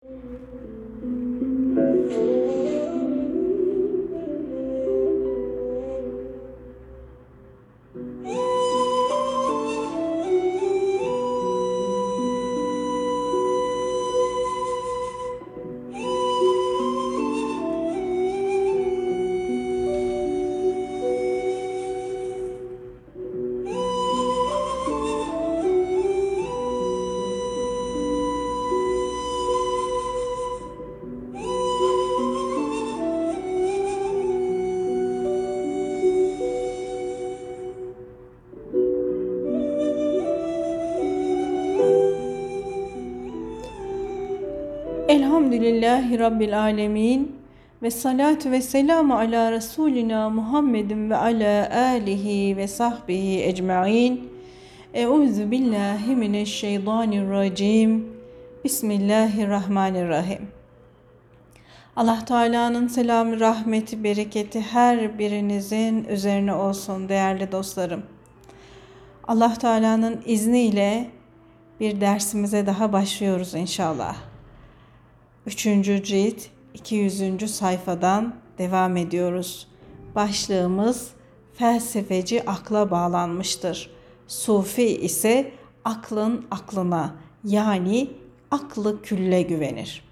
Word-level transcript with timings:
Thank 0.00 0.12
you. 1.74 2.37
Elhamdülillahi 45.68 46.18
Rabbil 46.18 46.60
Alemin 46.60 47.36
ve 47.82 47.90
salatu 47.90 48.50
ve 48.50 48.62
selamu 48.62 49.14
ala 49.14 49.52
Resulina 49.52 50.30
Muhammedin 50.30 51.10
ve 51.10 51.16
ala 51.16 51.76
alihi 51.76 52.56
ve 52.56 52.68
sahbihi 52.68 53.44
ecma'in. 53.44 54.30
Euzu 54.94 55.50
billahi 55.50 56.16
mineşşeytanirracim. 56.16 58.06
Bismillahirrahmanirrahim. 58.64 60.48
Allah 61.96 62.24
Teala'nın 62.24 62.88
selamı, 62.88 63.40
rahmeti, 63.40 64.04
bereketi 64.04 64.60
her 64.60 65.18
birinizin 65.18 66.04
üzerine 66.04 66.54
olsun 66.54 67.08
değerli 67.08 67.52
dostlarım. 67.52 68.02
Allah 69.24 69.54
Teala'nın 69.54 70.22
izniyle 70.26 71.06
bir 71.80 72.00
dersimize 72.00 72.66
daha 72.66 72.92
başlıyoruz 72.92 73.54
inşallah. 73.54 74.27
Üçüncü 75.48 76.02
cilt 76.02 76.42
200. 76.74 77.50
sayfadan 77.54 78.34
devam 78.58 78.96
ediyoruz. 78.96 79.68
Başlığımız 80.14 81.10
felsefeci 81.54 82.50
akla 82.50 82.90
bağlanmıştır. 82.90 83.90
Sufi 84.26 84.86
ise 84.86 85.52
aklın 85.84 86.46
aklına 86.50 87.14
yani 87.44 88.10
aklı 88.50 89.02
külle 89.02 89.42
güvenir. 89.42 90.04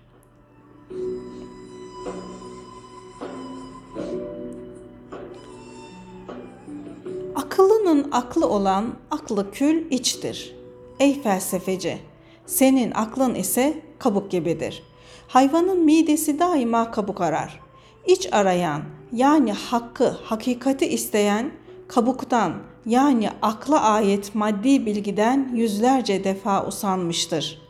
Akıllının 7.35 8.09
aklı 8.13 8.49
olan 8.49 8.95
aklı 9.11 9.51
kül 9.51 9.91
içtir. 9.91 10.57
Ey 11.01 11.23
felsefeci, 11.23 11.99
senin 12.47 12.93
aklın 12.95 13.35
ise 13.35 13.83
kabuk 13.99 14.31
gibidir.'' 14.31 14.96
Hayvanın 15.29 15.85
midesi 15.85 16.39
daima 16.39 16.91
kabuk 16.91 17.21
arar. 17.21 17.61
İç 18.07 18.29
arayan 18.33 18.83
yani 19.13 19.53
hakkı, 19.53 20.17
hakikati 20.25 20.87
isteyen 20.87 21.51
kabuktan 21.89 22.53
yani 22.87 23.29
akla 23.43 23.81
ait 23.81 24.35
maddi 24.35 24.87
bilgiden 24.87 25.51
yüzlerce 25.55 26.25
defa 26.25 26.67
usanmıştır. 26.67 27.63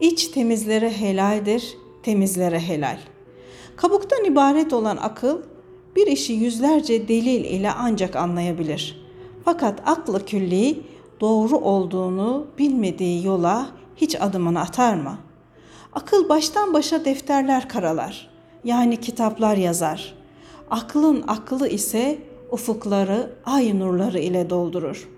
İç 0.00 0.26
temizlere 0.28 0.90
helaldir, 0.90 1.76
temizlere 2.02 2.60
helal. 2.60 2.98
Kabuktan 3.76 4.24
ibaret 4.24 4.72
olan 4.72 4.96
akıl 4.96 5.38
bir 5.96 6.06
işi 6.06 6.32
yüzlerce 6.32 7.08
delil 7.08 7.44
ile 7.44 7.70
ancak 7.70 8.16
anlayabilir. 8.16 9.04
Fakat 9.44 9.82
aklı 9.86 10.26
külli 10.26 10.80
doğru 11.20 11.56
olduğunu 11.56 12.46
bilmediği 12.58 13.26
yola 13.26 13.66
hiç 13.96 14.20
adımını 14.20 14.60
atar 14.60 14.94
mı?'' 14.94 15.23
Akıl 15.94 16.28
baştan 16.28 16.74
başa 16.74 17.04
defterler 17.04 17.68
karalar. 17.68 18.30
Yani 18.64 19.00
kitaplar 19.00 19.56
yazar. 19.56 20.14
Aklın 20.70 21.24
aklı 21.26 21.68
ise 21.68 22.18
ufukları 22.50 23.32
ay 23.46 23.78
nurları 23.78 24.18
ile 24.18 24.50
doldurur. 24.50 25.08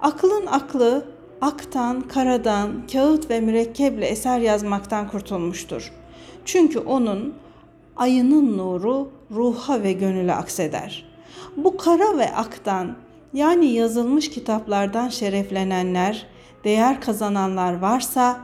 Aklın 0.00 0.46
aklı 0.46 1.06
aktan, 1.40 2.00
karadan, 2.00 2.86
kağıt 2.92 3.30
ve 3.30 3.40
mürekkeple 3.40 4.06
eser 4.06 4.38
yazmaktan 4.38 5.08
kurtulmuştur. 5.08 5.92
Çünkü 6.44 6.78
onun 6.78 7.34
ayının 7.96 8.58
nuru 8.58 9.10
ruha 9.30 9.82
ve 9.82 9.92
gönüle 9.92 10.34
akseder. 10.34 11.04
Bu 11.56 11.76
kara 11.76 12.18
ve 12.18 12.34
aktan 12.34 12.96
yani 13.32 13.66
yazılmış 13.66 14.30
kitaplardan 14.30 15.08
şereflenenler, 15.08 16.26
değer 16.64 17.00
kazananlar 17.00 17.80
varsa 17.80 18.40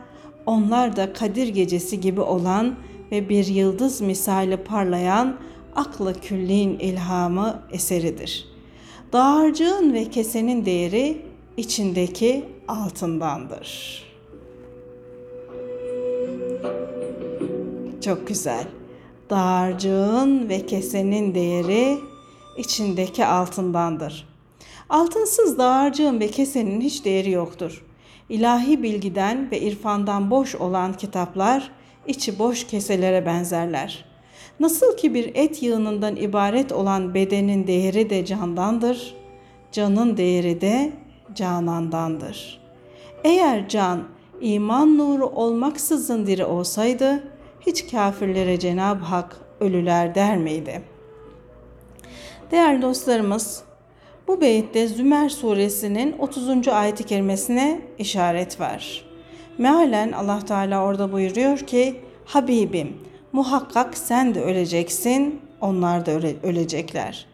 onlar 0.49 0.97
da 0.97 1.13
Kadir 1.13 1.49
gecesi 1.49 2.01
gibi 2.01 2.21
olan 2.21 2.75
ve 3.13 3.29
bir 3.29 3.47
yıldız 3.47 4.01
misali 4.01 4.57
parlayan 4.57 5.37
akla 5.77 6.13
küllin 6.13 6.79
ilhamı 6.79 7.63
eseridir. 7.73 8.49
Dağarcığın 9.13 9.95
ve 9.95 10.05
kesenin 10.05 10.65
değeri 10.65 11.23
içindeki 11.57 12.45
altındandır. 12.69 14.03
Çok 18.05 18.29
güzel. 18.29 18.65
Dağarcığın 19.31 20.49
ve 20.49 20.67
kesenin 20.67 21.35
değeri 21.35 21.99
içindeki 22.57 23.27
altındandır. 23.27 24.29
Altınsız 24.89 25.59
dağarcığın 25.59 26.21
ve 26.21 26.29
kesenin 26.29 26.81
hiç 26.81 27.05
değeri 27.05 27.31
yoktur 27.31 27.88
ilahi 28.29 28.83
bilgiden 28.83 29.51
ve 29.51 29.61
irfandan 29.61 30.31
boş 30.31 30.55
olan 30.55 30.93
kitaplar 30.93 31.71
içi 32.07 32.39
boş 32.39 32.67
keselere 32.67 33.27
benzerler. 33.27 34.05
Nasıl 34.61 34.97
ki 34.97 35.15
bir 35.15 35.31
et 35.35 35.63
yığınından 35.63 36.17
ibaret 36.17 36.73
olan 36.73 37.15
bedenin 37.15 37.67
değeri 37.67 38.11
de 38.11 38.25
candandır, 38.25 39.15
canın 39.73 40.17
değeri 40.17 40.61
de 40.61 40.93
canandandır. 41.35 42.61
Eğer 43.25 43.69
can 43.69 44.03
iman 44.41 44.99
nuru 44.99 45.27
olmaksızın 45.27 46.27
diri 46.27 46.45
olsaydı 46.45 47.25
hiç 47.61 47.91
kafirlere 47.91 48.59
Cenab-ı 48.59 49.05
Hak 49.05 49.37
ölüler 49.61 50.15
der 50.15 50.37
miydi? 50.37 50.83
Değerli 52.51 52.83
dostlarımız, 52.83 53.63
bu 54.29 54.41
beytte 54.41 54.89
Zümer 54.89 55.29
suresinin 55.29 56.15
30. 56.19 56.69
ayeti 56.69 57.05
kerimesine 57.05 57.81
işaret 57.99 58.61
var. 58.61 59.05
Mealen 59.59 60.13
Allah 60.13 60.45
Teala 60.45 60.85
orada 60.85 61.13
buyuruyor 61.13 61.59
ki 61.59 61.95
Habibim 62.25 62.97
muhakkak 63.33 63.99
sen 63.99 64.35
de 64.35 64.41
öleceksin 64.41 65.41
onlar 65.61 66.07
da 66.07 66.11
öle 66.11 66.35
ölecekler. 66.43 67.27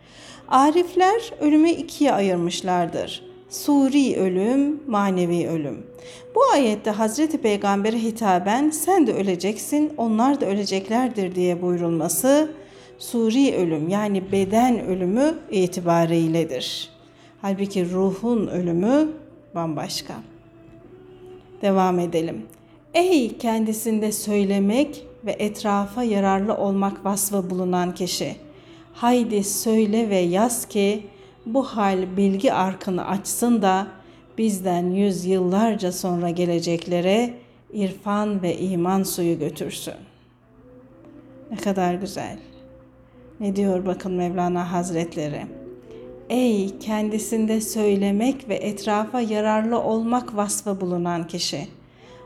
Arifler 0.48 1.32
ölümü 1.40 1.70
ikiye 1.70 2.12
ayırmışlardır. 2.12 3.22
Suri 3.50 4.16
ölüm, 4.16 4.80
manevi 4.86 5.48
ölüm. 5.48 5.86
Bu 6.34 6.40
ayette 6.54 6.90
Hazreti 6.90 7.38
Peygamber'e 7.38 8.02
hitaben 8.02 8.70
sen 8.70 9.06
de 9.06 9.12
öleceksin, 9.12 9.92
onlar 9.96 10.40
da 10.40 10.46
öleceklerdir 10.46 11.34
diye 11.34 11.62
buyurulması 11.62 12.50
suri 12.98 13.54
ölüm 13.56 13.88
yani 13.88 14.32
beden 14.32 14.86
ölümü 14.86 15.34
itibariyledir. 15.50 16.90
Halbuki 17.42 17.90
ruhun 17.90 18.46
ölümü 18.46 19.08
bambaşka. 19.54 20.14
Devam 21.62 21.98
edelim. 21.98 22.42
Ey 22.94 23.38
kendisinde 23.38 24.12
söylemek 24.12 25.06
ve 25.24 25.36
etrafa 25.38 26.02
yararlı 26.02 26.56
olmak 26.56 27.04
vasfı 27.04 27.50
bulunan 27.50 27.94
kişi. 27.94 28.36
Haydi 28.92 29.44
söyle 29.44 30.10
ve 30.10 30.16
yaz 30.16 30.68
ki 30.68 31.06
bu 31.46 31.62
hal 31.62 32.16
bilgi 32.16 32.52
arkını 32.52 33.08
açsın 33.08 33.62
da 33.62 33.86
bizden 34.38 34.90
yüz 34.90 35.24
yıllarca 35.24 35.92
sonra 35.92 36.30
geleceklere 36.30 37.34
irfan 37.72 38.42
ve 38.42 38.58
iman 38.58 39.02
suyu 39.02 39.38
götürsün. 39.38 39.94
Ne 41.50 41.56
kadar 41.56 41.94
güzel. 41.94 42.38
Ne 43.40 43.56
diyor 43.56 43.86
bakın 43.86 44.12
Mevlana 44.12 44.72
Hazretleri? 44.72 45.46
Ey 46.28 46.78
kendisinde 46.78 47.60
söylemek 47.60 48.48
ve 48.48 48.54
etrafa 48.54 49.20
yararlı 49.20 49.80
olmak 49.80 50.36
vasfı 50.36 50.80
bulunan 50.80 51.26
kişi. 51.26 51.68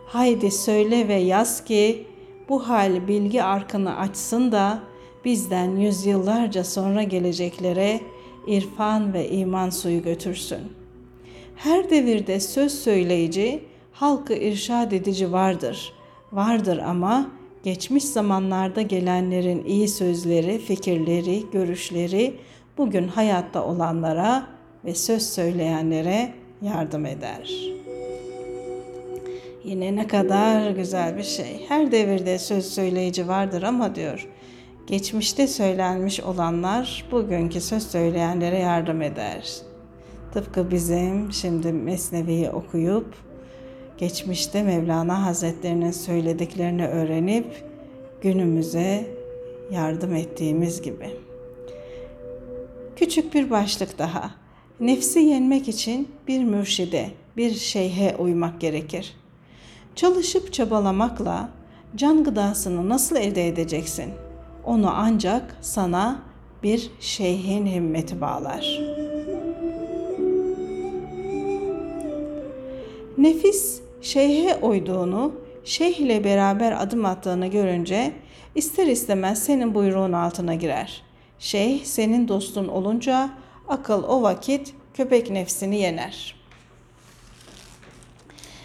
Haydi 0.07 0.51
söyle 0.51 1.09
ve 1.09 1.15
yaz 1.15 1.65
ki 1.65 2.07
bu 2.49 2.69
hal 2.69 3.09
bilgi 3.09 3.43
arkını 3.43 3.97
açsın 3.97 4.53
da 4.53 4.79
bizden 5.25 5.77
yüzyıllarca 5.77 6.65
sonra 6.65 7.03
geleceklere 7.03 8.01
irfan 8.47 9.13
ve 9.13 9.31
iman 9.31 9.71
suyu 9.71 10.03
götürsün. 10.03 10.61
Her 11.57 11.91
devirde 11.91 12.41
söz 12.41 12.73
söyleyici, 12.73 13.65
halkı 13.93 14.35
irşad 14.35 14.93
edici 14.93 15.33
vardır. 15.33 15.93
Vardır 16.33 16.79
ama 16.79 17.31
Geçmiş 17.69 18.05
zamanlarda 18.05 18.83
gelenlerin 18.83 19.65
iyi 19.65 19.89
sözleri, 19.89 20.59
fikirleri, 20.59 21.45
görüşleri 21.53 22.35
bugün 22.79 23.09
hayatta 23.09 23.65
olanlara 23.65 24.47
ve 24.85 24.95
söz 24.95 25.23
söyleyenlere 25.23 26.33
yardım 26.63 27.07
eder. 27.07 27.51
Yine 29.65 29.97
ne 29.97 30.07
kadar 30.07 30.71
güzel 30.71 31.17
bir 31.17 31.23
şey. 31.23 31.67
Her 31.69 31.93
devirde 31.93 32.39
söz 32.39 32.67
söyleyici 32.67 33.29
vardır 33.29 33.63
ama 33.63 33.95
diyor, 33.95 34.29
geçmişte 34.87 35.47
söylenmiş 35.47 36.21
olanlar 36.21 37.05
bugünkü 37.13 37.61
söz 37.61 37.87
söyleyenlere 37.87 38.59
yardım 38.59 39.03
eder. 39.03 39.57
Tıpkı 40.35 40.71
bizim 40.71 41.33
şimdi 41.33 41.73
Mesnevi'yi 41.73 42.51
okuyup 42.51 43.28
geçmişte 43.99 44.63
Mevlana 44.63 45.27
Hazretlerinin 45.27 45.91
söylediklerini 45.91 46.87
öğrenip 46.87 47.65
günümüze 48.21 49.07
yardım 49.71 50.15
ettiğimiz 50.15 50.83
gibi. 50.83 51.11
Küçük 52.97 53.35
bir 53.35 53.51
başlık 53.51 53.99
daha. 53.99 54.31
Nefsi 54.81 55.21
yenmek 55.21 55.69
için 55.69 56.09
bir 56.29 56.45
mürşide, 56.45 57.11
bir 57.37 57.55
şeyhe 57.55 58.17
uymak 58.17 58.61
gerekir. 58.61 59.17
Çalışıp 59.97 60.53
çabalamakla 60.53 61.49
can 61.97 62.25
gıdasını 62.25 62.89
nasıl 62.89 63.17
elde 63.17 63.49
edeceksin? 63.49 64.11
Onu 64.65 64.91
ancak 64.91 65.57
sana 65.61 66.23
bir 66.63 66.91
şeyhin 67.01 67.67
himmeti 67.67 68.21
bağlar. 68.21 68.81
Nefis 73.19 73.88
şeyhe 74.03 74.55
uyduğunu, 74.55 75.33
şeyh 75.65 76.01
ile 76.01 76.25
beraber 76.25 76.83
adım 76.83 77.05
attığını 77.05 77.47
görünce 77.47 78.13
ister 78.55 78.87
istemez 78.87 79.43
senin 79.45 79.75
buyruğun 79.75 80.13
altına 80.13 80.55
girer. 80.55 81.03
Şeyh 81.39 81.85
senin 81.85 82.29
dostun 82.29 82.69
olunca 82.69 83.31
akıl 83.69 84.03
o 84.03 84.23
vakit 84.23 84.75
köpek 84.95 85.31
nefsini 85.31 85.81
yener. 85.81 86.35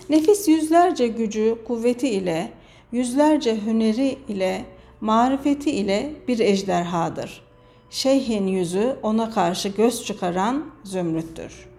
Nefis 0.09 0.47
yüzlerce 0.47 1.07
gücü, 1.07 1.57
kuvveti 1.67 2.09
ile, 2.09 2.51
yüzlerce 2.91 3.65
hüneri 3.65 4.17
ile, 4.27 4.65
marifeti 5.01 5.71
ile 5.71 6.13
bir 6.27 6.39
ejderhadır. 6.39 7.41
Şeyhin 7.89 8.47
yüzü 8.47 8.97
ona 9.03 9.29
karşı 9.29 9.69
göz 9.69 10.05
çıkaran 10.05 10.65
zümrüttür. 10.83 11.69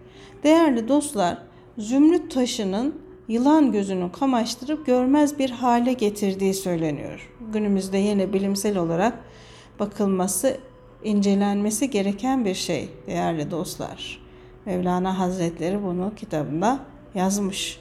Değerli 0.43 0.87
dostlar, 0.87 1.37
zümrüt 1.77 2.31
taşının 2.31 3.04
yılan 3.27 3.71
gözünü 3.71 4.11
kamaştırıp 4.11 4.85
görmez 4.85 5.39
bir 5.39 5.49
hale 5.49 5.93
getirdiği 5.93 6.53
söyleniyor. 6.53 7.31
Günümüzde 7.53 7.97
yine 7.97 8.33
bilimsel 8.33 8.77
olarak 8.77 9.19
bakılması, 9.79 10.57
incelenmesi 11.03 11.89
gereken 11.89 12.45
bir 12.45 12.53
şey 12.53 12.89
değerli 13.07 13.51
dostlar. 13.51 14.21
Mevlana 14.65 15.19
Hazretleri 15.19 15.83
bunu 15.83 16.11
kitabında 16.15 16.79
yazmış. 17.15 17.79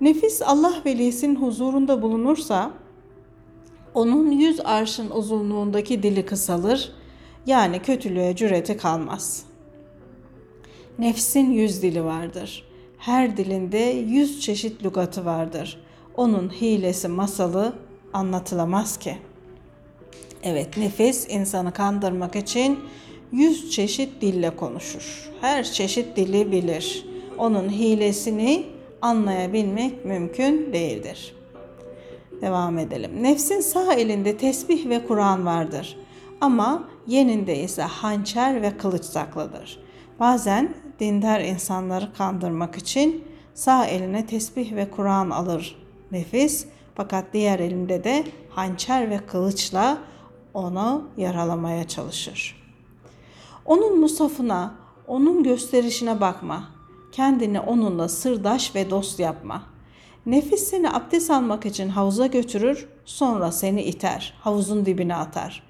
Nefis 0.00 0.42
Allah 0.42 0.74
velisinin 0.86 1.36
huzurunda 1.36 2.02
bulunursa 2.02 2.70
onun 3.94 4.30
yüz 4.30 4.60
arşın 4.64 5.10
uzunluğundaki 5.10 6.02
dili 6.02 6.26
kısalır, 6.26 6.92
yani 7.46 7.82
kötülüğe 7.82 8.36
cüreti 8.36 8.76
kalmaz. 8.76 9.46
Nefsin 10.98 11.50
yüz 11.50 11.82
dili 11.82 12.04
vardır. 12.04 12.64
Her 12.98 13.36
dilinde 13.36 13.78
yüz 14.08 14.40
çeşit 14.40 14.84
lügatı 14.84 15.24
vardır. 15.24 15.80
Onun 16.16 16.48
hilesi 16.48 17.08
masalı 17.08 17.72
anlatılamaz 18.12 18.96
ki. 18.96 19.16
Evet 20.42 20.76
nefis 20.76 21.26
insanı 21.28 21.72
kandırmak 21.72 22.36
için 22.36 22.78
yüz 23.32 23.70
çeşit 23.70 24.20
dille 24.20 24.56
konuşur. 24.56 25.30
Her 25.40 25.64
çeşit 25.64 26.16
dili 26.16 26.52
bilir. 26.52 27.06
Onun 27.38 27.68
hilesini 27.68 28.66
anlayabilmek 29.02 30.04
mümkün 30.04 30.72
değildir. 30.72 31.34
Devam 32.40 32.78
edelim. 32.78 33.22
Nefsin 33.22 33.60
sağ 33.60 33.94
elinde 33.94 34.36
tesbih 34.36 34.88
ve 34.88 35.06
Kur'an 35.06 35.46
vardır. 35.46 35.96
Ama 36.40 36.88
yeninde 37.06 37.58
ise 37.58 37.82
hançer 37.82 38.62
ve 38.62 38.76
kılıç 38.76 39.04
saklıdır. 39.04 39.78
Bazen 40.20 40.74
dindar 41.00 41.40
insanları 41.40 42.12
kandırmak 42.12 42.76
için 42.76 43.24
sağ 43.54 43.86
eline 43.86 44.26
tesbih 44.26 44.76
ve 44.76 44.90
Kur'an 44.90 45.30
alır 45.30 45.76
nefis. 46.12 46.66
Fakat 46.94 47.24
diğer 47.32 47.58
elinde 47.58 48.04
de 48.04 48.24
hançer 48.50 49.10
ve 49.10 49.18
kılıçla 49.26 49.98
onu 50.54 51.08
yaralamaya 51.16 51.88
çalışır. 51.88 52.64
Onun 53.64 54.00
musafına, 54.00 54.74
onun 55.06 55.42
gösterişine 55.42 56.20
bakma. 56.20 56.70
Kendini 57.12 57.60
onunla 57.60 58.08
sırdaş 58.08 58.74
ve 58.74 58.90
dost 58.90 59.20
yapma. 59.20 59.62
Nefis 60.26 60.64
seni 60.64 60.90
abdest 60.90 61.30
almak 61.30 61.66
için 61.66 61.88
havuza 61.88 62.26
götürür, 62.26 62.88
sonra 63.04 63.52
seni 63.52 63.82
iter, 63.82 64.34
havuzun 64.40 64.86
dibine 64.86 65.14
atar. 65.14 65.62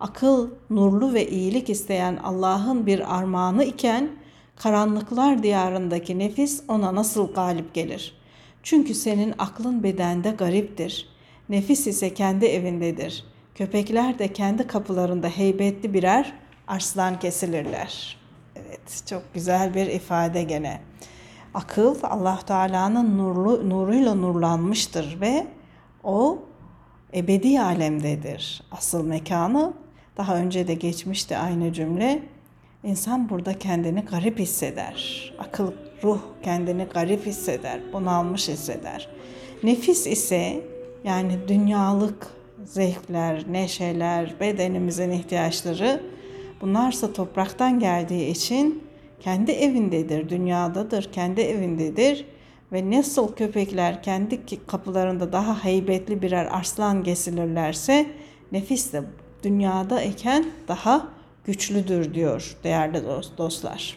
Akıl, 0.00 0.48
nurlu 0.70 1.12
ve 1.12 1.28
iyilik 1.28 1.70
isteyen 1.70 2.16
Allah'ın 2.16 2.86
bir 2.86 3.18
armağanı 3.18 3.64
iken, 3.64 4.10
karanlıklar 4.58 5.42
diyarındaki 5.42 6.18
nefis 6.18 6.62
ona 6.68 6.94
nasıl 6.94 7.32
galip 7.32 7.74
gelir? 7.74 8.18
Çünkü 8.62 8.94
senin 8.94 9.34
aklın 9.38 9.82
bedende 9.82 10.30
gariptir. 10.30 11.08
Nefis 11.48 11.86
ise 11.86 12.14
kendi 12.14 12.46
evindedir. 12.46 13.24
Köpekler 13.54 14.18
de 14.18 14.32
kendi 14.32 14.66
kapılarında 14.66 15.28
heybetli 15.28 15.94
birer 15.94 16.32
arslan 16.68 17.18
kesilirler. 17.18 18.16
Evet, 18.56 19.02
çok 19.06 19.34
güzel 19.34 19.74
bir 19.74 19.86
ifade 19.86 20.42
gene. 20.42 20.80
Akıl 21.54 21.96
Allah 22.02 22.38
Teala'nın 22.46 23.18
nurlu 23.18 23.70
nuruyla 23.70 24.14
nurlanmıştır 24.14 25.20
ve 25.20 25.46
o 26.04 26.38
ebedi 27.14 27.60
alemdedir. 27.60 28.62
Asıl 28.72 29.04
mekanı 29.04 29.72
daha 30.16 30.36
önce 30.36 30.68
de 30.68 30.74
geçmişti 30.74 31.36
aynı 31.36 31.72
cümle. 31.72 32.22
İnsan 32.84 33.28
burada 33.28 33.58
kendini 33.58 34.00
garip 34.00 34.38
hisseder. 34.38 35.32
Akıl, 35.38 35.72
ruh 36.04 36.20
kendini 36.42 36.84
garip 36.84 37.26
hisseder, 37.26 37.80
bunalmış 37.92 38.48
hisseder. 38.48 39.08
Nefis 39.62 40.06
ise 40.06 40.60
yani 41.04 41.38
dünyalık 41.48 42.26
zevkler, 42.64 43.44
neşeler, 43.52 44.34
bedenimizin 44.40 45.10
ihtiyaçları 45.10 46.02
bunlarsa 46.60 47.12
topraktan 47.12 47.78
geldiği 47.78 48.30
için 48.30 48.82
kendi 49.20 49.50
evindedir, 49.50 50.28
dünyadadır, 50.28 51.12
kendi 51.12 51.40
evindedir 51.40 52.26
ve 52.72 52.90
nasıl 52.90 53.34
köpekler 53.34 54.02
kendi 54.02 54.40
kapılarında 54.66 55.32
daha 55.32 55.64
heybetli 55.64 56.22
birer 56.22 56.46
arslan 56.46 57.04
gesilirlerse 57.04 58.06
nefis 58.52 58.92
de 58.92 59.02
dünyada 59.42 60.02
iken 60.02 60.46
daha 60.68 61.17
güçlüdür 61.48 62.14
diyor 62.14 62.56
değerli 62.64 63.02
dostlar. 63.38 63.96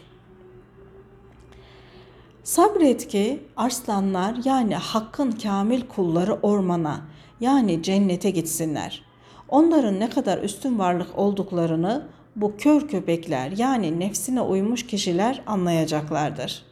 Sabret 2.44 3.08
ki 3.08 3.40
arslanlar 3.56 4.36
yani 4.44 4.74
hakkın 4.74 5.30
kamil 5.30 5.80
kulları 5.80 6.34
ormana 6.34 7.00
yani 7.40 7.82
cennete 7.82 8.30
gitsinler. 8.30 9.02
Onların 9.48 10.00
ne 10.00 10.10
kadar 10.10 10.38
üstün 10.38 10.78
varlık 10.78 11.18
olduklarını 11.18 12.08
bu 12.36 12.56
kör 12.56 12.88
köpekler 12.88 13.50
yani 13.56 14.00
nefsine 14.00 14.40
uymuş 14.40 14.86
kişiler 14.86 15.42
anlayacaklardır. 15.46 16.64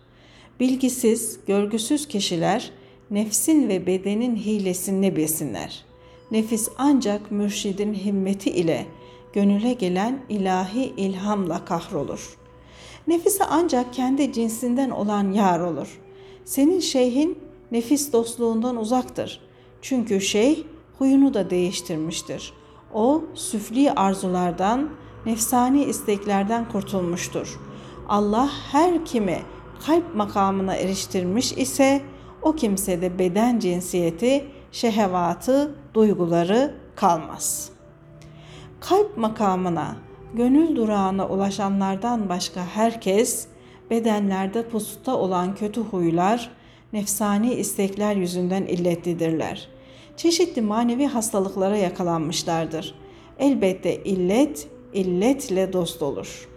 Bilgisiz, 0.60 1.40
görgüsüz 1.46 2.08
kişiler 2.08 2.70
nefsin 3.10 3.68
ve 3.68 3.86
bedenin 3.86 4.36
hilesini 4.36 5.16
bilsinler. 5.16 5.84
Nefis 6.30 6.68
ancak 6.78 7.30
mürşidin 7.30 7.94
himmeti 7.94 8.50
ile 8.50 8.86
gönüle 9.32 9.72
gelen 9.72 10.22
ilahi 10.28 10.94
ilhamla 10.96 11.64
kahrolur. 11.64 12.36
Nefise 13.06 13.44
ancak 13.44 13.94
kendi 13.94 14.32
cinsinden 14.32 14.90
olan 14.90 15.32
yar 15.32 15.60
olur. 15.60 16.00
Senin 16.44 16.80
şeyhin 16.80 17.38
nefis 17.72 18.12
dostluğundan 18.12 18.76
uzaktır. 18.76 19.40
Çünkü 19.82 20.20
şeyh 20.20 20.64
huyunu 20.98 21.34
da 21.34 21.50
değiştirmiştir. 21.50 22.52
O 22.94 23.24
süfli 23.34 23.92
arzulardan, 23.92 24.90
nefsani 25.26 25.84
isteklerden 25.84 26.68
kurtulmuştur. 26.68 27.60
Allah 28.08 28.50
her 28.72 29.04
kimi 29.04 29.38
kalp 29.86 30.14
makamına 30.14 30.74
eriştirmiş 30.74 31.52
ise 31.52 32.02
o 32.42 32.52
kimsede 32.52 33.18
beden 33.18 33.58
cinsiyeti, 33.58 34.46
şehevatı, 34.72 35.74
duyguları 35.94 36.74
kalmaz. 36.96 37.70
Kalp 38.80 39.16
makamına, 39.16 39.96
gönül 40.34 40.76
durağına 40.76 41.28
ulaşanlardan 41.28 42.28
başka 42.28 42.66
herkes 42.66 43.46
bedenlerde 43.90 44.68
pusuta 44.68 45.16
olan 45.16 45.54
kötü 45.54 45.80
huylar, 45.80 46.50
nefsani 46.92 47.54
istekler 47.54 48.16
yüzünden 48.16 48.62
illetlidirler. 48.62 49.68
çeşitli 50.16 50.62
manevi 50.62 51.06
hastalıklara 51.06 51.76
yakalanmışlardır. 51.76 52.94
Elbette 53.38 54.04
illet, 54.04 54.68
illetle 54.92 55.72
dost 55.72 56.02
olur. 56.02 56.48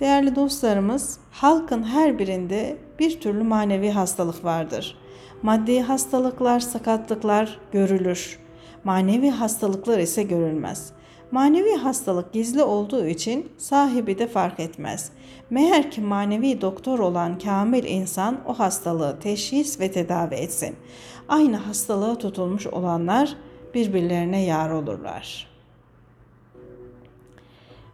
Değerli 0.00 0.36
dostlarımız, 0.36 1.18
halkın 1.30 1.82
her 1.82 2.18
birinde 2.18 2.76
bir 2.98 3.20
türlü 3.20 3.42
manevi 3.42 3.90
hastalık 3.90 4.44
vardır. 4.44 4.98
Maddi 5.42 5.80
hastalıklar, 5.80 6.60
sakatlıklar 6.60 7.58
görülür. 7.72 8.45
Manevi 8.86 9.30
hastalıklar 9.30 9.98
ise 9.98 10.22
görülmez. 10.22 10.92
Manevi 11.30 11.76
hastalık 11.76 12.32
gizli 12.32 12.62
olduğu 12.62 13.06
için 13.06 13.52
sahibi 13.58 14.18
de 14.18 14.26
fark 14.26 14.60
etmez. 14.60 15.10
Meğer 15.50 15.90
ki 15.90 16.00
manevi 16.00 16.60
doktor 16.60 16.98
olan 16.98 17.38
kamil 17.38 17.84
insan 17.84 18.40
o 18.46 18.58
hastalığı 18.58 19.18
teşhis 19.20 19.80
ve 19.80 19.92
tedavi 19.92 20.34
etsin. 20.34 20.76
Aynı 21.28 21.56
hastalığa 21.56 22.18
tutulmuş 22.18 22.66
olanlar 22.66 23.36
birbirlerine 23.74 24.44
yar 24.44 24.70
olurlar. 24.70 25.48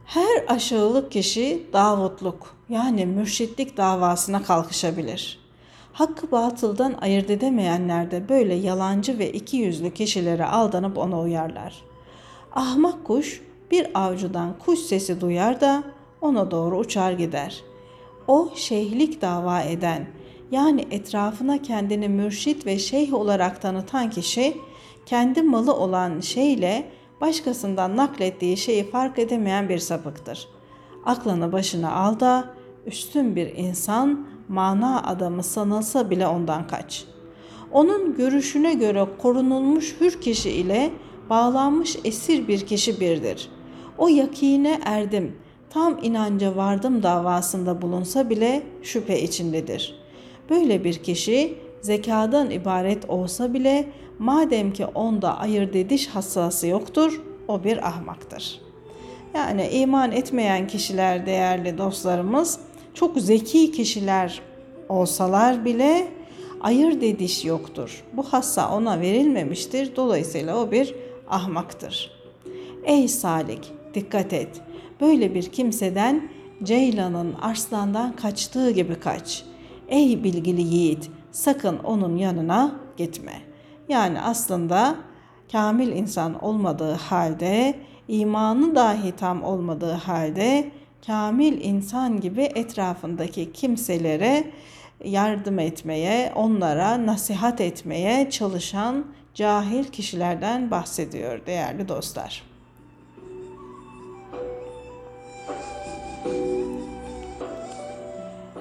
Her 0.05 0.45
aşağılık 0.49 1.13
kişi 1.13 1.67
Davutluk 1.73 2.57
yani 2.69 3.07
mürşitlik 3.07 3.77
davasına 3.77 4.43
kalkışabilir. 4.43 5.42
Hakkı 5.93 6.31
batıldan 6.31 6.95
ayırt 7.01 7.31
edemeyenler 7.31 8.11
de 8.11 8.29
böyle 8.29 8.55
yalancı 8.55 9.19
ve 9.19 9.33
iki 9.33 9.57
yüzlü 9.57 9.91
kişilere 9.91 10.47
aldanıp 10.47 10.99
ona 10.99 11.21
uyarlar. 11.21 11.83
Ahmak 12.53 13.05
kuş 13.05 13.43
bir 13.71 13.87
avcıdan 13.95 14.59
kuş 14.59 14.79
sesi 14.79 15.21
duyar 15.21 15.61
da 15.61 15.83
ona 16.21 16.51
doğru 16.51 16.79
uçar 16.79 17.13
gider. 17.13 17.63
O 18.29 18.51
şeyhlik 18.55 19.23
dava 19.23 19.61
eden 19.61 20.07
yani 20.51 20.87
etrafına 20.91 21.63
kendini 21.63 22.09
mürşit 22.09 22.67
ve 22.67 22.79
şeyh 22.79 23.15
olarak 23.15 23.63
tanıtan 23.63 24.11
kişi 24.11 24.57
kendi 25.07 25.43
malı 25.43 25.75
olan 25.75 26.21
şeyle 26.21 26.91
başkasından 27.21 27.97
naklettiği 27.97 28.57
şeyi 28.57 28.91
fark 28.91 29.19
edemeyen 29.19 29.69
bir 29.69 29.79
sapıktır. 29.79 30.49
Aklını 31.05 31.53
başına 31.53 31.93
al 31.93 32.21
da 32.21 32.45
üstün 32.87 33.37
bir 33.37 33.57
insan, 33.57 34.27
mana 34.49 35.03
adamı 35.03 35.43
sanılsa 35.43 36.11
bile 36.11 36.27
ondan 36.27 36.67
kaç. 36.67 37.05
Onun 37.73 38.17
görüşüne 38.17 38.75
göre 38.75 39.07
korunulmuş 39.19 39.97
hür 40.01 40.21
kişi 40.21 40.51
ile 40.51 40.91
bağlanmış 41.31 41.99
esir 42.05 42.49
bir 42.49 42.67
kişi 42.67 43.01
birdir. 43.01 43.49
O 43.99 44.09
yakine 44.09 44.81
erdim, 44.85 45.37
tam 45.71 45.99
inanca 46.03 46.57
vardım 46.57 47.03
davasında 47.03 47.83
bulunsa 47.83 48.31
bile 48.31 48.63
şüphe 48.83 49.23
içindedir. 49.23 50.03
Böyle 50.51 50.85
bir 50.85 50.95
kişi 50.95 51.59
zekadan 51.81 52.51
ibaret 52.51 53.11
olsa 53.11 53.55
bile 53.55 53.89
madem 54.19 54.73
ki 54.73 54.87
onda 54.87 55.39
ayırt 55.39 55.77
ediş 55.77 56.09
hassası 56.09 56.67
yoktur, 56.67 57.23
o 57.49 57.65
bir 57.65 57.89
ahmaktır. 57.89 58.61
Yani 59.35 59.69
iman 59.69 60.13
etmeyen 60.13 60.67
kişiler 60.67 61.27
değerli 61.27 61.79
dostlarımız 61.79 62.61
çok 62.95 63.19
zeki 63.19 63.73
kişiler 63.73 64.41
olsalar 64.89 65.65
bile 65.65 66.09
ayırt 66.61 67.03
ediş 67.03 67.45
yoktur. 67.45 68.05
Bu 68.13 68.23
hassa 68.23 68.77
ona 68.77 69.01
verilmemiştir. 69.01 69.97
Dolayısıyla 69.97 70.57
o 70.57 70.71
bir 70.71 70.95
ahmaktır. 71.29 72.11
Ey 72.85 73.09
Salik 73.09 73.73
dikkat 73.95 74.33
et. 74.33 74.61
Böyle 75.01 75.35
bir 75.35 75.43
kimseden 75.43 76.29
Ceylan'ın 76.63 77.35
arslandan 77.43 78.17
kaçtığı 78.17 78.71
gibi 78.71 78.95
kaç. 78.95 79.45
Ey 79.89 80.25
bilgili 80.25 80.63
yiğit 80.63 81.11
sakın 81.31 81.79
onun 81.79 82.17
yanına 82.17 82.75
gitme. 82.97 83.33
Yani 83.89 84.21
aslında 84.21 84.97
kamil 85.53 85.89
insan 85.89 86.45
olmadığı 86.45 86.93
halde, 86.93 87.75
imanı 88.09 88.75
dahi 88.75 89.13
tam 89.13 89.43
olmadığı 89.43 89.93
halde 89.93 90.71
kamil 91.07 91.61
insan 91.65 92.21
gibi 92.21 92.43
etrafındaki 92.43 93.53
kimselere 93.53 94.51
yardım 95.05 95.59
etmeye, 95.59 96.33
onlara 96.35 97.07
nasihat 97.07 97.61
etmeye 97.61 98.31
çalışan 98.31 99.05
cahil 99.35 99.85
kişilerden 99.85 100.71
bahsediyor 100.71 101.47
değerli 101.47 101.89
dostlar. 101.89 102.43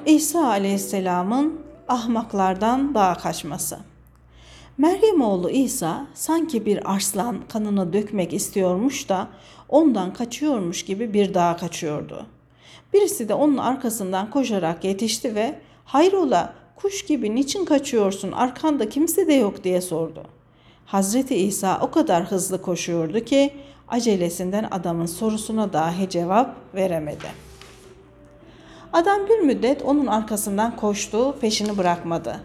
İsa 0.05 0.47
Aleyhisselam'ın 0.47 1.61
ahmaklardan 1.87 2.95
dağa 2.95 3.13
kaçması. 3.13 3.79
Meryem 4.77 5.21
oğlu 5.21 5.49
İsa 5.49 6.07
sanki 6.13 6.65
bir 6.65 6.93
arslan 6.93 7.37
kanını 7.49 7.93
dökmek 7.93 8.33
istiyormuş 8.33 9.09
da 9.09 9.27
ondan 9.71 10.13
kaçıyormuş 10.13 10.85
gibi 10.85 11.13
bir 11.13 11.33
dağa 11.33 11.57
kaçıyordu. 11.57 12.25
Birisi 12.93 13.29
de 13.29 13.33
onun 13.33 13.57
arkasından 13.57 14.29
koşarak 14.29 14.83
yetişti 14.83 15.35
ve 15.35 15.59
hayrola 15.85 16.53
kuş 16.75 17.05
gibi 17.05 17.35
niçin 17.35 17.65
kaçıyorsun 17.65 18.31
arkanda 18.31 18.89
kimse 18.89 19.27
de 19.27 19.33
yok 19.33 19.63
diye 19.63 19.81
sordu. 19.81 20.23
Hazreti 20.85 21.35
İsa 21.35 21.79
o 21.81 21.91
kadar 21.91 22.23
hızlı 22.23 22.61
koşuyordu 22.61 23.19
ki 23.19 23.53
acelesinden 23.87 24.67
adamın 24.71 25.05
sorusuna 25.05 25.73
dahi 25.73 26.09
cevap 26.09 26.55
veremedi.'' 26.75 27.51
Adam 28.93 29.27
bir 29.29 29.39
müddet 29.39 29.81
onun 29.81 30.05
arkasından 30.07 30.75
koştu, 30.75 31.35
peşini 31.41 31.77
bırakmadı. 31.77 32.39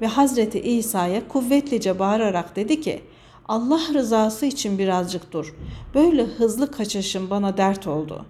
Ve 0.00 0.06
Hazreti 0.06 0.60
İsa'ya 0.60 1.28
kuvvetlice 1.28 1.98
bağırarak 1.98 2.56
dedi 2.56 2.80
ki, 2.80 3.02
Allah 3.48 3.80
rızası 3.94 4.46
için 4.46 4.78
birazcık 4.78 5.32
dur. 5.32 5.54
Böyle 5.94 6.24
hızlı 6.24 6.70
kaçışın 6.70 7.30
bana 7.30 7.56
dert 7.56 7.86
oldu. 7.86 8.26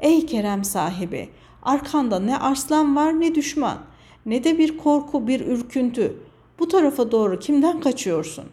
Ey 0.00 0.26
kerem 0.26 0.64
sahibi, 0.64 1.28
arkanda 1.62 2.18
ne 2.18 2.38
arslan 2.38 2.96
var 2.96 3.20
ne 3.20 3.34
düşman, 3.34 3.78
ne 4.26 4.44
de 4.44 4.58
bir 4.58 4.78
korku, 4.78 5.26
bir 5.26 5.40
ürküntü. 5.40 6.16
Bu 6.58 6.68
tarafa 6.68 7.10
doğru 7.10 7.38
kimden 7.38 7.80
kaçıyorsun? 7.80 8.44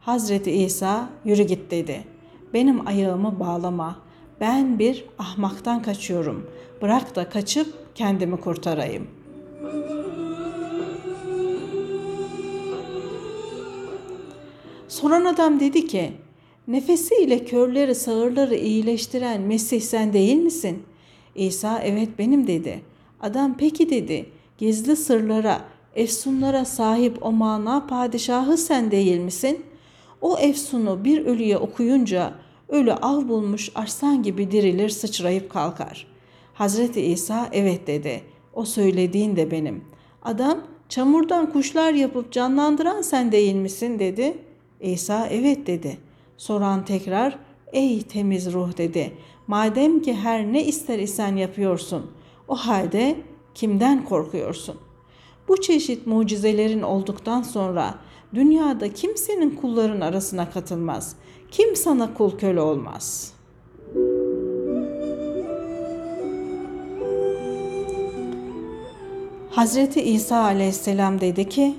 Hazreti 0.00 0.50
İsa 0.50 1.08
yürü 1.24 1.42
git 1.42 1.70
dedi. 1.70 2.04
Benim 2.54 2.86
ayağımı 2.86 3.40
bağlama. 3.40 3.96
Ben 4.40 4.78
bir 4.78 5.04
ahmaktan 5.18 5.82
kaçıyorum. 5.82 6.46
Bırak 6.82 7.16
da 7.16 7.28
kaçıp 7.28 7.74
kendimi 7.94 8.40
kurtarayım. 8.40 9.06
Soran 14.92 15.24
adam 15.24 15.60
dedi 15.60 15.86
ki, 15.86 16.12
nefesiyle 16.68 17.44
körleri 17.44 17.94
sağırları 17.94 18.54
iyileştiren 18.54 19.40
Mesih 19.40 19.80
sen 19.80 20.12
değil 20.12 20.36
misin? 20.36 20.82
İsa 21.34 21.78
evet 21.78 22.08
benim 22.18 22.46
dedi. 22.46 22.82
Adam 23.20 23.56
peki 23.58 23.90
dedi, 23.90 24.26
gizli 24.58 24.96
sırlara, 24.96 25.60
efsunlara 25.94 26.64
sahip 26.64 27.26
o 27.26 27.32
mana 27.32 27.86
padişahı 27.86 28.56
sen 28.56 28.90
değil 28.90 29.18
misin? 29.18 29.64
O 30.20 30.38
efsunu 30.38 31.04
bir 31.04 31.26
ölüye 31.26 31.58
okuyunca 31.58 32.32
ölü 32.68 32.92
av 32.92 33.28
bulmuş 33.28 33.70
arslan 33.74 34.22
gibi 34.22 34.50
dirilir 34.50 34.88
sıçrayıp 34.88 35.50
kalkar. 35.50 36.06
Hazreti 36.54 37.00
İsa 37.00 37.48
evet 37.52 37.86
dedi. 37.86 38.22
O 38.54 38.64
söylediğin 38.64 39.36
de 39.36 39.50
benim. 39.50 39.84
Adam 40.22 40.58
çamurdan 40.88 41.52
kuşlar 41.52 41.92
yapıp 41.92 42.32
canlandıran 42.32 43.02
sen 43.02 43.32
değil 43.32 43.54
misin 43.54 43.98
dedi. 43.98 44.51
İsa 44.82 45.26
evet 45.26 45.66
dedi. 45.66 45.98
Soran 46.36 46.84
tekrar 46.84 47.38
ey 47.72 48.02
temiz 48.02 48.52
ruh 48.52 48.76
dedi. 48.76 49.12
Madem 49.46 50.02
ki 50.02 50.14
her 50.14 50.52
ne 50.52 50.64
ister 50.64 50.98
isen 50.98 51.36
yapıyorsun. 51.36 52.10
O 52.48 52.56
halde 52.56 53.16
kimden 53.54 54.04
korkuyorsun? 54.04 54.76
Bu 55.48 55.60
çeşit 55.60 56.06
mucizelerin 56.06 56.82
olduktan 56.82 57.42
sonra 57.42 57.94
dünyada 58.34 58.92
kimsenin 58.92 59.50
kulların 59.50 60.00
arasına 60.00 60.50
katılmaz. 60.50 61.16
Kim 61.50 61.76
sana 61.76 62.14
kul 62.14 62.38
köle 62.38 62.60
olmaz.'' 62.60 63.42
Hazreti 69.52 70.02
İsa 70.02 70.42
aleyhisselam 70.42 71.20
dedi 71.20 71.48
ki, 71.48 71.74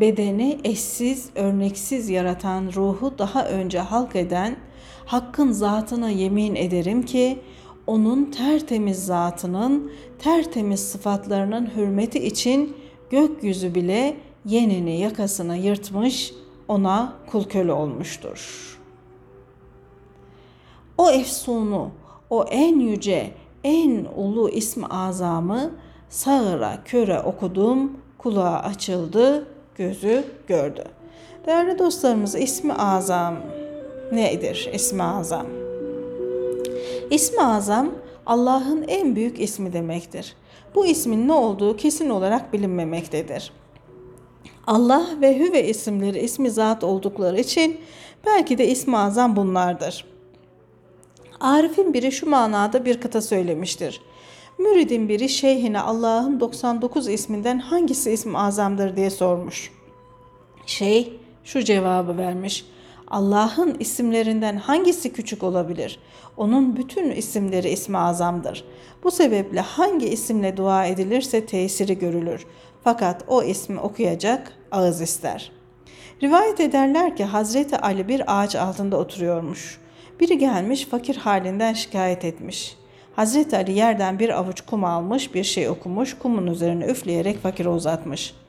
bedeni 0.00 0.58
eşsiz, 0.64 1.30
örneksiz 1.34 2.08
yaratan 2.08 2.70
ruhu 2.74 3.18
daha 3.18 3.48
önce 3.48 3.78
halk 3.78 4.16
eden, 4.16 4.56
Hakk'ın 5.06 5.52
zatına 5.52 6.10
yemin 6.10 6.54
ederim 6.54 7.02
ki, 7.02 7.38
onun 7.86 8.24
tertemiz 8.24 9.06
zatının, 9.06 9.92
tertemiz 10.18 10.80
sıfatlarının 10.80 11.70
hürmeti 11.76 12.26
için 12.26 12.76
gökyüzü 13.10 13.74
bile 13.74 14.16
yenini 14.44 15.00
yakasına 15.00 15.56
yırtmış, 15.56 16.34
ona 16.68 17.12
kul 17.30 17.44
köle 17.44 17.72
olmuştur. 17.72 18.72
O 20.98 21.10
efsunu, 21.10 21.90
o 22.30 22.44
en 22.44 22.80
yüce, 22.80 23.30
en 23.64 24.06
ulu 24.16 24.48
ismi 24.50 24.86
azamı 24.86 25.70
Sağıra 26.08 26.78
köre 26.84 27.20
okudum, 27.20 27.92
kulağı 28.18 28.58
açıldı, 28.58 29.48
gözü 29.76 30.24
gördü. 30.46 30.84
Değerli 31.46 31.78
dostlarımız 31.78 32.34
ismi 32.34 32.72
azam 32.72 33.36
nedir? 34.12 34.70
İsmi 34.74 35.02
azam. 35.02 35.46
İsmi 37.10 37.42
azam 37.42 37.90
Allah'ın 38.26 38.84
en 38.88 39.16
büyük 39.16 39.40
ismi 39.40 39.72
demektir. 39.72 40.34
Bu 40.74 40.86
ismin 40.86 41.28
ne 41.28 41.32
olduğu 41.32 41.76
kesin 41.76 42.10
olarak 42.10 42.52
bilinmemektedir. 42.52 43.52
Allah 44.66 45.06
ve 45.20 45.38
Hüve 45.38 45.68
isimleri 45.68 46.18
ismi 46.18 46.50
zat 46.50 46.84
oldukları 46.84 47.40
için 47.40 47.80
belki 48.26 48.58
de 48.58 48.68
ismi 48.68 48.98
azam 48.98 49.36
bunlardır. 49.36 50.04
Arif'in 51.40 51.94
biri 51.94 52.12
şu 52.12 52.30
manada 52.30 52.84
bir 52.84 53.00
kıta 53.00 53.20
söylemiştir. 53.20 54.00
Müridin 54.58 55.08
biri 55.08 55.28
şeyhine 55.28 55.80
Allah'ın 55.80 56.40
99 56.40 57.08
isminden 57.08 57.58
hangisi 57.58 58.10
ismi 58.10 58.38
azamdır 58.38 58.96
diye 58.96 59.10
sormuş. 59.10 59.72
Şeyh 60.66 61.08
şu 61.44 61.64
cevabı 61.64 62.18
vermiş. 62.18 62.66
Allah'ın 63.08 63.76
isimlerinden 63.80 64.56
hangisi 64.56 65.12
küçük 65.12 65.42
olabilir? 65.42 65.98
Onun 66.36 66.76
bütün 66.76 67.10
isimleri 67.10 67.68
ismi 67.68 67.98
azamdır. 67.98 68.64
Bu 69.04 69.10
sebeple 69.10 69.60
hangi 69.60 70.06
isimle 70.06 70.56
dua 70.56 70.86
edilirse 70.86 71.46
tesiri 71.46 71.98
görülür. 71.98 72.46
Fakat 72.84 73.24
o 73.28 73.42
ismi 73.42 73.80
okuyacak 73.80 74.52
ağız 74.70 75.00
ister. 75.00 75.52
Rivayet 76.22 76.60
ederler 76.60 77.16
ki 77.16 77.24
Hazreti 77.24 77.78
Ali 77.78 78.08
bir 78.08 78.22
ağaç 78.26 78.56
altında 78.56 78.96
oturuyormuş. 78.96 79.80
Biri 80.20 80.38
gelmiş 80.38 80.84
fakir 80.84 81.16
halinden 81.16 81.72
şikayet 81.72 82.24
etmiş. 82.24 82.76
Hazreti 83.16 83.56
Ali 83.56 83.72
yerden 83.72 84.18
bir 84.18 84.38
avuç 84.38 84.60
kum 84.60 84.84
almış, 84.84 85.34
bir 85.34 85.44
şey 85.44 85.68
okumuş, 85.68 86.18
kumun 86.18 86.46
üzerine 86.46 86.86
üfleyerek 86.86 87.42
fakire 87.42 87.68
uzatmış.'' 87.68 88.46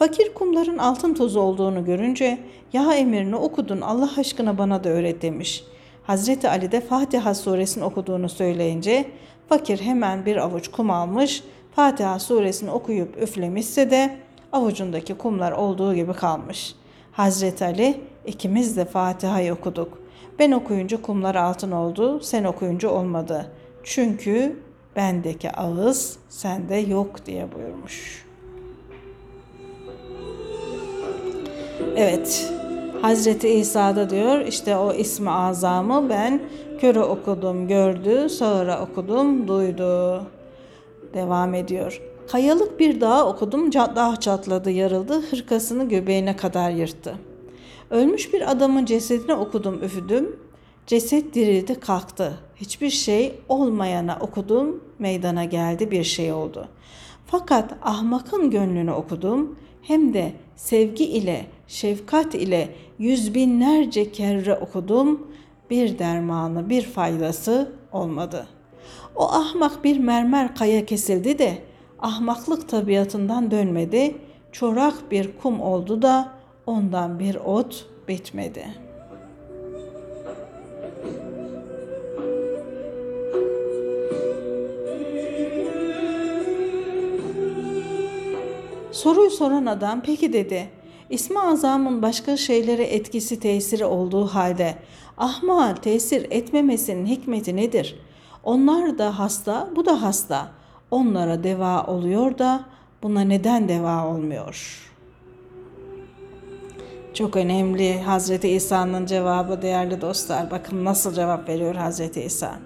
Fakir 0.00 0.34
kumların 0.34 0.78
altın 0.78 1.14
tozu 1.14 1.40
olduğunu 1.40 1.84
görünce 1.84 2.38
ya 2.72 2.94
emirini 2.94 3.36
okudun 3.36 3.80
Allah 3.80 4.10
aşkına 4.18 4.58
bana 4.58 4.84
da 4.84 4.88
öğret 4.88 5.22
demiş. 5.22 5.64
Hazreti 6.02 6.48
Ali 6.48 6.72
de 6.72 6.80
Fatiha 6.80 7.34
suresini 7.34 7.84
okuduğunu 7.84 8.28
söyleyince 8.28 9.04
fakir 9.48 9.80
hemen 9.80 10.26
bir 10.26 10.36
avuç 10.36 10.68
kum 10.68 10.90
almış 10.90 11.42
Fatiha 11.74 12.18
suresini 12.18 12.70
okuyup 12.70 13.22
üflemişse 13.22 13.90
de 13.90 14.16
avucundaki 14.52 15.14
kumlar 15.14 15.52
olduğu 15.52 15.94
gibi 15.94 16.12
kalmış. 16.12 16.74
Hazreti 17.12 17.64
Ali 17.64 18.00
ikimiz 18.26 18.76
de 18.76 18.84
Fatiha'yı 18.84 19.54
okuduk. 19.54 19.98
Ben 20.38 20.50
okuyunca 20.52 21.02
kumlar 21.02 21.34
altın 21.34 21.70
oldu, 21.70 22.20
sen 22.20 22.44
okuyunca 22.44 22.88
olmadı. 22.88 23.46
Çünkü 23.84 24.56
bendeki 24.96 25.50
ağız 25.50 26.18
sende 26.28 26.76
yok 26.76 27.26
diye 27.26 27.48
buyurmuş.'' 27.52 28.30
Evet. 31.96 32.52
Hazreti 33.02 33.48
İsa 33.48 33.96
da 33.96 34.10
diyor 34.10 34.40
işte 34.40 34.76
o 34.76 34.92
ismi 34.92 35.30
azamı 35.30 36.08
ben 36.08 36.40
köre 36.80 37.00
okudum 37.00 37.68
gördü, 37.68 38.28
sağıra 38.28 38.82
okudum 38.82 39.48
duydu. 39.48 40.22
Devam 41.14 41.54
ediyor. 41.54 42.02
Kayalık 42.28 42.80
bir 42.80 43.00
dağ 43.00 43.26
okudum, 43.26 43.72
dağ 43.72 44.16
çatladı, 44.20 44.70
yarıldı, 44.70 45.22
hırkasını 45.30 45.88
göbeğine 45.88 46.36
kadar 46.36 46.70
yırttı. 46.70 47.14
Ölmüş 47.90 48.32
bir 48.32 48.50
adamın 48.50 48.84
cesedine 48.84 49.34
okudum, 49.34 49.82
üfüdüm. 49.82 50.39
Ceset 50.90 51.34
dirildi, 51.34 51.80
kalktı. 51.80 52.38
Hiçbir 52.56 52.90
şey 52.90 53.34
olmayana 53.48 54.18
okudum, 54.20 54.84
meydana 54.98 55.44
geldi 55.44 55.90
bir 55.90 56.04
şey 56.04 56.32
oldu. 56.32 56.68
Fakat 57.26 57.74
ahmakın 57.82 58.50
gönlünü 58.50 58.92
okudum, 58.92 59.58
hem 59.82 60.14
de 60.14 60.32
sevgi 60.56 61.04
ile, 61.04 61.46
şefkat 61.66 62.34
ile 62.34 62.74
yüz 62.98 63.34
binlerce 63.34 64.12
kere 64.12 64.54
okudum. 64.54 65.26
Bir 65.70 65.98
dermanı, 65.98 66.70
bir 66.70 66.82
faydası 66.82 67.72
olmadı. 67.92 68.46
O 69.16 69.28
ahmak 69.28 69.84
bir 69.84 69.98
mermer 69.98 70.54
kaya 70.54 70.86
kesildi 70.86 71.38
de 71.38 71.58
ahmaklık 71.98 72.68
tabiatından 72.68 73.50
dönmedi. 73.50 74.16
Çorak 74.52 75.10
bir 75.10 75.30
kum 75.42 75.60
oldu 75.60 76.02
da 76.02 76.32
ondan 76.66 77.18
bir 77.18 77.34
ot 77.34 77.86
bitmedi.'' 78.08 78.89
Soruyu 88.92 89.30
soran 89.30 89.66
adam 89.66 90.00
peki 90.00 90.32
dedi. 90.32 90.70
İsmi 91.10 91.40
azamın 91.40 92.02
başka 92.02 92.36
şeylere 92.36 92.84
etkisi 92.84 93.40
tesiri 93.40 93.84
olduğu 93.84 94.26
halde 94.26 94.74
ahmal 95.18 95.74
tesir 95.74 96.26
etmemesinin 96.30 97.06
hikmeti 97.06 97.56
nedir? 97.56 98.00
Onlar 98.44 98.98
da 98.98 99.18
hasta, 99.18 99.68
bu 99.76 99.86
da 99.86 100.02
hasta. 100.02 100.52
Onlara 100.90 101.44
deva 101.44 101.84
oluyor 101.84 102.38
da 102.38 102.64
buna 103.02 103.20
neden 103.20 103.68
deva 103.68 104.06
olmuyor? 104.06 104.86
Çok 107.14 107.36
önemli 107.36 108.00
Hazreti 108.02 108.48
İsa'nın 108.48 109.06
cevabı 109.06 109.62
değerli 109.62 110.00
dostlar. 110.00 110.50
Bakın 110.50 110.84
nasıl 110.84 111.14
cevap 111.14 111.48
veriyor 111.48 111.74
Hazreti 111.74 112.22
İsa. 112.22 112.58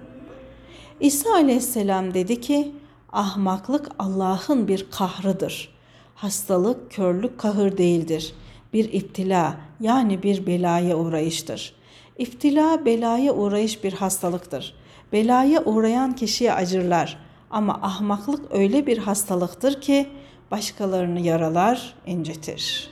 İsa 1.00 1.32
aleyhisselam 1.32 2.14
dedi 2.14 2.40
ki 2.40 2.72
ahmaklık 3.12 3.88
Allah'ın 3.98 4.68
bir 4.68 4.86
kahrıdır.'' 4.90 5.73
Hastalık, 6.14 6.90
körlük 6.90 7.38
kahır 7.38 7.78
değildir. 7.78 8.34
Bir 8.72 8.92
iptila 8.92 9.56
yani 9.80 10.22
bir 10.22 10.46
belaya 10.46 10.96
uğrayıştır. 10.96 11.74
İptila 12.18 12.84
belaya 12.84 13.34
uğrayış 13.34 13.84
bir 13.84 13.92
hastalıktır. 13.92 14.74
Belaya 15.12 15.64
uğrayan 15.64 16.12
kişiye 16.12 16.52
acırlar 16.52 17.18
ama 17.50 17.78
ahmaklık 17.82 18.54
öyle 18.54 18.86
bir 18.86 18.98
hastalıktır 18.98 19.80
ki 19.80 20.06
başkalarını 20.50 21.20
yaralar, 21.20 21.94
incitir. 22.06 22.90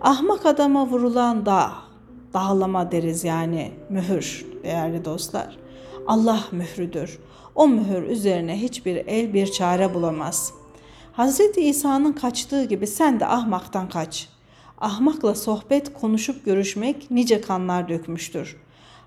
Ahmak 0.00 0.46
adama 0.46 0.86
vurulan 0.86 1.46
dağ, 1.46 1.72
dağlama 2.34 2.92
deriz 2.92 3.24
yani 3.24 3.72
mühür 3.88 4.46
değerli 4.62 5.04
dostlar. 5.04 5.56
Allah 6.06 6.40
mührüdür. 6.52 7.18
O 7.54 7.68
mühür 7.68 8.02
üzerine 8.02 8.62
hiçbir 8.62 8.96
el 8.96 9.34
bir 9.34 9.52
çare 9.52 9.94
bulamaz.'' 9.94 10.59
Hz. 11.20 11.40
İsa'nın 11.56 12.12
kaçtığı 12.12 12.64
gibi 12.64 12.86
sen 12.86 13.20
de 13.20 13.26
ahmaktan 13.26 13.88
kaç. 13.88 14.28
Ahmakla 14.78 15.34
sohbet, 15.34 15.92
konuşup 15.92 16.44
görüşmek 16.44 17.10
nice 17.10 17.40
kanlar 17.40 17.88
dökmüştür. 17.88 18.56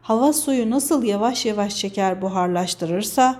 Hava 0.02 0.34
suyu 0.34 0.69
nasıl 0.69 1.04
yavaş 1.04 1.45
yavaş 1.45 1.78
çeker 1.78 2.21
buharlaştırırsa, 2.21 3.36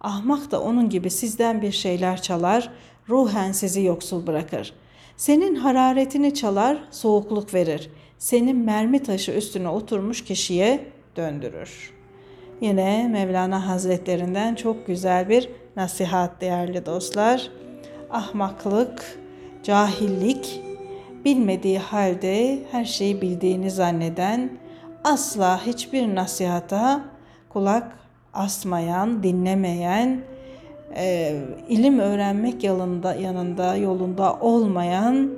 ahmak 0.00 0.50
da 0.50 0.62
onun 0.62 0.88
gibi 0.88 1.10
sizden 1.10 1.62
bir 1.62 1.72
şeyler 1.72 2.22
çalar, 2.22 2.70
ruhen 3.08 3.52
sizi 3.52 3.82
yoksul 3.82 4.26
bırakır. 4.26 4.72
Senin 5.16 5.54
hararetini 5.54 6.34
çalar, 6.34 6.78
soğukluk 6.90 7.54
verir. 7.54 7.90
Senin 8.18 8.56
mermi 8.56 9.02
taşı 9.02 9.32
üstüne 9.32 9.68
oturmuş 9.68 10.24
kişiye 10.24 10.84
döndürür. 11.16 11.92
Yine 12.60 13.08
Mevlana 13.08 13.68
Hazretlerinden 13.68 14.54
çok 14.54 14.86
güzel 14.86 15.28
bir 15.28 15.50
nasihat 15.76 16.40
değerli 16.40 16.86
dostlar 16.86 17.50
ahmaklık, 18.10 19.18
cahillik, 19.62 20.62
bilmediği 21.24 21.78
halde 21.78 22.58
her 22.70 22.84
şeyi 22.84 23.22
bildiğini 23.22 23.70
zanneden, 23.70 24.58
asla 25.04 25.66
hiçbir 25.66 26.14
nasihata 26.14 27.04
kulak 27.48 27.98
asmayan, 28.34 29.22
dinlemeyen, 29.22 30.20
e, 30.96 31.36
ilim 31.68 31.98
öğrenmek 31.98 32.64
yanında, 32.64 33.14
yanında, 33.14 33.76
yolunda 33.76 34.34
olmayan 34.40 35.30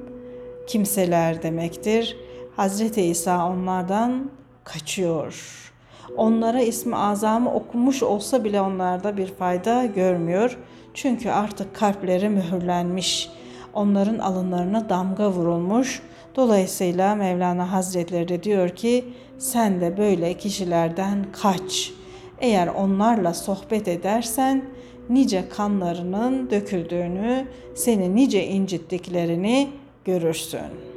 kimseler 0.69 1.43
demektir. 1.43 2.17
Hazreti 2.57 3.03
İsa 3.03 3.49
onlardan 3.49 4.31
kaçıyor. 4.65 5.70
Onlara 6.17 6.61
ismi 6.61 6.97
azamı 6.97 7.55
okumuş 7.55 8.03
olsa 8.03 8.45
bile 8.45 8.61
onlarda 8.61 9.17
bir 9.17 9.27
fayda 9.27 9.87
görmüyor. 9.87 10.59
Çünkü 10.95 11.31
artık 11.31 11.75
kalpleri 11.75 12.29
mühürlenmiş. 12.29 13.31
Onların 13.75 14.19
alınlarına 14.19 14.89
damga 14.89 15.31
vurulmuş. 15.31 16.03
Dolayısıyla 16.37 17.15
Mevlana 17.15 17.73
Hazretleri 17.73 18.29
de 18.29 18.43
diyor 18.43 18.69
ki 18.69 19.05
sen 19.39 19.81
de 19.81 19.97
böyle 19.97 20.35
kişilerden 20.35 21.27
kaç. 21.43 21.93
Eğer 22.41 22.67
onlarla 22.67 23.35
sohbet 23.35 23.89
edersen 23.89 24.65
nice 25.09 25.49
kanlarının 25.49 26.51
döküldüğünü, 26.51 27.47
seni 27.75 28.17
nice 28.17 28.47
incittiklerini 28.47 29.69
görürsün.'' 30.05 30.90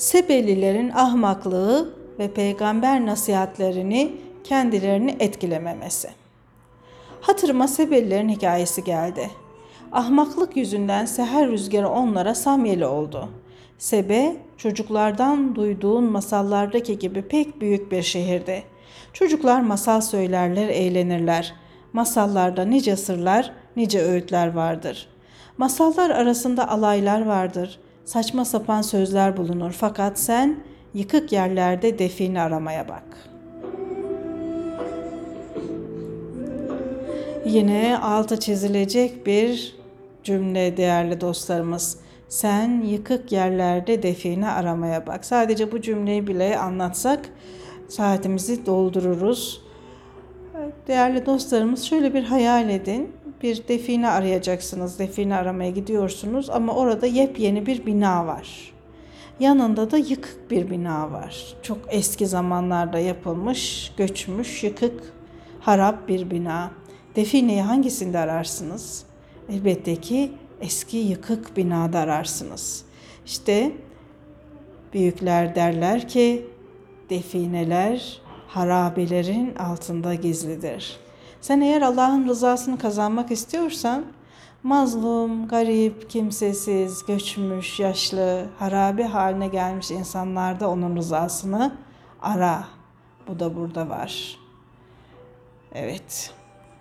Sebelilerin 0.00 0.90
ahmaklığı 0.90 1.94
ve 2.18 2.32
peygamber 2.32 3.06
nasihatlerini 3.06 4.12
kendilerini 4.44 5.16
etkilememesi. 5.20 6.10
Hatırıma 7.20 7.68
Sebelilerin 7.68 8.28
hikayesi 8.28 8.84
geldi. 8.84 9.30
Ahmaklık 9.92 10.56
yüzünden 10.56 11.04
seher 11.04 11.48
rüzgarı 11.48 11.88
onlara 11.88 12.34
samyeli 12.34 12.86
oldu. 12.86 13.28
Sebe, 13.78 14.36
çocuklardan 14.56 15.54
duyduğun 15.54 16.04
masallardaki 16.04 16.98
gibi 16.98 17.22
pek 17.22 17.60
büyük 17.60 17.92
bir 17.92 18.02
şehirdi. 18.02 18.62
Çocuklar 19.12 19.60
masal 19.60 20.00
söylerler, 20.00 20.68
eğlenirler. 20.68 21.54
Masallarda 21.92 22.64
nice 22.64 22.96
sırlar, 22.96 23.52
nice 23.76 24.02
öğütler 24.02 24.54
vardır. 24.54 25.08
Masallar 25.58 26.10
arasında 26.10 26.68
alaylar 26.68 27.26
vardır. 27.26 27.80
Saçma 28.10 28.44
sapan 28.44 28.82
sözler 28.82 29.36
bulunur 29.36 29.72
fakat 29.72 30.18
sen 30.18 30.56
yıkık 30.94 31.32
yerlerde 31.32 31.98
defini 31.98 32.40
aramaya 32.40 32.88
bak.'' 32.88 33.30
Yine 37.44 37.98
altı 37.98 38.40
çizilecek 38.40 39.26
bir 39.26 39.76
cümle 40.24 40.76
değerli 40.76 41.20
dostlarımız. 41.20 41.98
Sen 42.28 42.82
yıkık 42.82 43.32
yerlerde 43.32 44.02
define 44.02 44.48
aramaya 44.48 45.06
bak. 45.06 45.24
Sadece 45.24 45.72
bu 45.72 45.80
cümleyi 45.80 46.26
bile 46.26 46.58
anlatsak 46.58 47.20
saatimizi 47.88 48.66
doldururuz. 48.66 49.62
Değerli 50.88 51.26
dostlarımız 51.26 51.82
şöyle 51.82 52.14
bir 52.14 52.22
hayal 52.22 52.70
edin. 52.70 53.12
Bir 53.42 53.68
define 53.68 54.08
arayacaksınız. 54.08 54.98
Define 54.98 55.36
aramaya 55.36 55.70
gidiyorsunuz 55.70 56.50
ama 56.50 56.74
orada 56.74 57.06
yepyeni 57.06 57.66
bir 57.66 57.86
bina 57.86 58.26
var. 58.26 58.72
Yanında 59.40 59.90
da 59.90 59.98
yıkık 59.98 60.50
bir 60.50 60.70
bina 60.70 61.12
var. 61.12 61.54
Çok 61.62 61.78
eski 61.88 62.26
zamanlarda 62.26 62.98
yapılmış, 62.98 63.92
göçmüş, 63.96 64.64
yıkık, 64.64 65.12
harap 65.60 66.08
bir 66.08 66.30
bina. 66.30 66.70
Defineyi 67.16 67.62
hangisinde 67.62 68.18
ararsınız? 68.18 69.04
Elbette 69.52 69.96
ki 69.96 70.32
eski 70.60 70.96
yıkık 70.96 71.56
binada 71.56 71.98
ararsınız. 71.98 72.84
İşte 73.26 73.72
büyükler 74.92 75.54
derler 75.54 76.08
ki 76.08 76.46
defineler 77.10 78.20
harabelerin 78.48 79.54
altında 79.54 80.14
gizlidir. 80.14 80.96
Sen 81.40 81.60
eğer 81.60 81.82
Allah'ın 81.82 82.28
rızasını 82.28 82.78
kazanmak 82.78 83.30
istiyorsan 83.30 84.04
mazlum, 84.62 85.48
garip, 85.48 86.10
kimsesiz, 86.10 87.06
göçmüş, 87.06 87.80
yaşlı, 87.80 88.46
harabe 88.58 89.04
haline 89.04 89.48
gelmiş 89.48 89.90
insanlarda 89.90 90.70
onun 90.70 90.96
rızasını 90.96 91.72
ara. 92.22 92.64
Bu 93.28 93.40
da 93.40 93.56
burada 93.56 93.88
var. 93.88 94.38
Evet. 95.72 96.34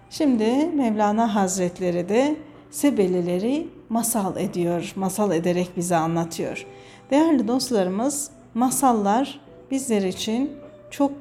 Şimdi 0.09 0.65
Mevlana 0.65 1.35
Hazretleri 1.35 2.09
de 2.09 2.35
Sebelileri 2.71 3.67
masal 3.89 4.37
ediyor, 4.37 4.93
masal 4.95 5.31
ederek 5.31 5.71
bize 5.77 5.95
anlatıyor. 5.95 6.65
Değerli 7.11 7.47
dostlarımız, 7.47 8.31
masallar 8.53 9.39
bizler 9.71 10.01
için 10.01 10.51
çok 10.91 11.11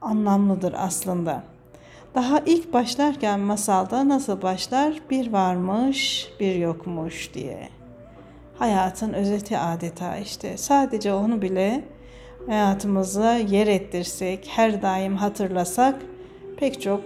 anlamlıdır 0.00 0.74
aslında. 0.76 1.49
Daha 2.14 2.40
ilk 2.46 2.72
başlarken 2.72 3.40
masalda 3.40 4.08
nasıl 4.08 4.42
başlar? 4.42 5.00
Bir 5.10 5.32
varmış, 5.32 6.28
bir 6.40 6.54
yokmuş 6.54 7.34
diye. 7.34 7.68
Hayatın 8.58 9.12
özeti 9.12 9.58
adeta 9.58 10.16
işte. 10.16 10.56
Sadece 10.56 11.12
onu 11.12 11.42
bile 11.42 11.84
hayatımıza 12.46 13.34
yer 13.34 13.66
ettirsek, 13.66 14.48
her 14.50 14.82
daim 14.82 15.16
hatırlasak 15.16 16.00
pek 16.56 16.82
çok 16.82 17.00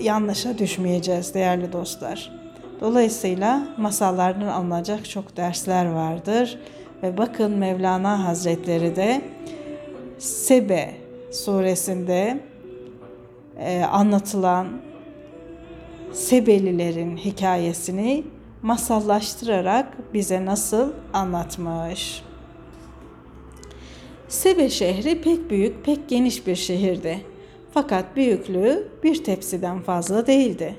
yanlışa 0.00 0.58
düşmeyeceğiz 0.58 1.34
değerli 1.34 1.72
dostlar. 1.72 2.32
Dolayısıyla 2.80 3.68
masallardan 3.76 4.46
alınacak 4.46 5.10
çok 5.10 5.36
dersler 5.36 5.86
vardır. 5.86 6.58
Ve 7.02 7.18
bakın 7.18 7.52
Mevlana 7.52 8.24
Hazretleri 8.24 8.96
de 8.96 9.22
Sebe 10.18 10.94
suresinde 11.32 12.40
e, 13.58 13.82
anlatılan 13.82 14.66
Sebelilerin 16.16 17.16
hikayesini 17.16 18.24
masallaştırarak 18.62 20.14
bize 20.14 20.44
nasıl 20.44 20.92
anlatmış. 21.12 22.22
Sebe 24.28 24.70
şehri 24.70 25.22
pek 25.22 25.50
büyük, 25.50 25.84
pek 25.84 26.08
geniş 26.08 26.46
bir 26.46 26.56
şehirdi. 26.56 27.20
Fakat 27.74 28.16
büyüklüğü 28.16 28.88
bir 29.02 29.24
tepsiden 29.24 29.80
fazla 29.80 30.26
değildi. 30.26 30.76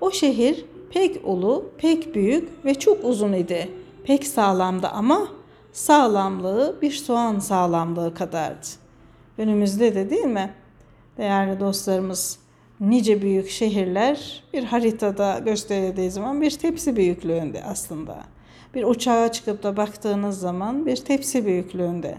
O 0.00 0.10
şehir 0.10 0.64
pek 0.90 1.20
ulu, 1.24 1.70
pek 1.78 2.14
büyük 2.14 2.64
ve 2.64 2.74
çok 2.74 3.04
uzun 3.04 3.32
idi. 3.32 3.70
Pek 4.04 4.26
sağlamdı 4.26 4.88
ama 4.88 5.28
sağlamlığı 5.72 6.76
bir 6.82 6.90
soğan 6.90 7.38
sağlamlığı 7.38 8.14
kadardı. 8.14 8.66
Önümüzde 9.38 9.94
de 9.94 10.10
değil 10.10 10.24
mi? 10.24 10.54
Değerli 11.18 11.60
dostlarımız, 11.60 12.38
nice 12.80 13.22
büyük 13.22 13.50
şehirler 13.50 14.42
bir 14.52 14.64
haritada 14.64 15.38
gösterildiği 15.38 16.10
zaman 16.10 16.40
bir 16.40 16.50
tepsi 16.50 16.96
büyüklüğünde 16.96 17.64
aslında. 17.64 18.24
Bir 18.74 18.84
uçağa 18.84 19.32
çıkıp 19.32 19.62
da 19.62 19.76
baktığınız 19.76 20.40
zaman 20.40 20.86
bir 20.86 20.96
tepsi 20.96 21.46
büyüklüğünde. 21.46 22.18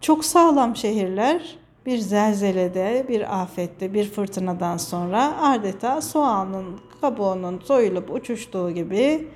Çok 0.00 0.24
sağlam 0.24 0.76
şehirler 0.76 1.58
bir 1.86 1.98
zelzelede, 1.98 3.06
bir 3.08 3.42
afette, 3.42 3.94
bir 3.94 4.10
fırtınadan 4.10 4.76
sonra 4.76 5.42
adeta 5.42 6.00
soğanın 6.00 6.80
kabuğunun 7.00 7.60
soyulup 7.64 8.10
uçuştuğu 8.10 8.70
gibi, 8.70 9.28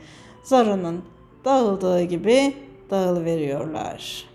zarının 0.42 1.04
dağıldığı 1.44 2.02
gibi 2.02 2.54
dağılıveriyorlar. 2.90 4.31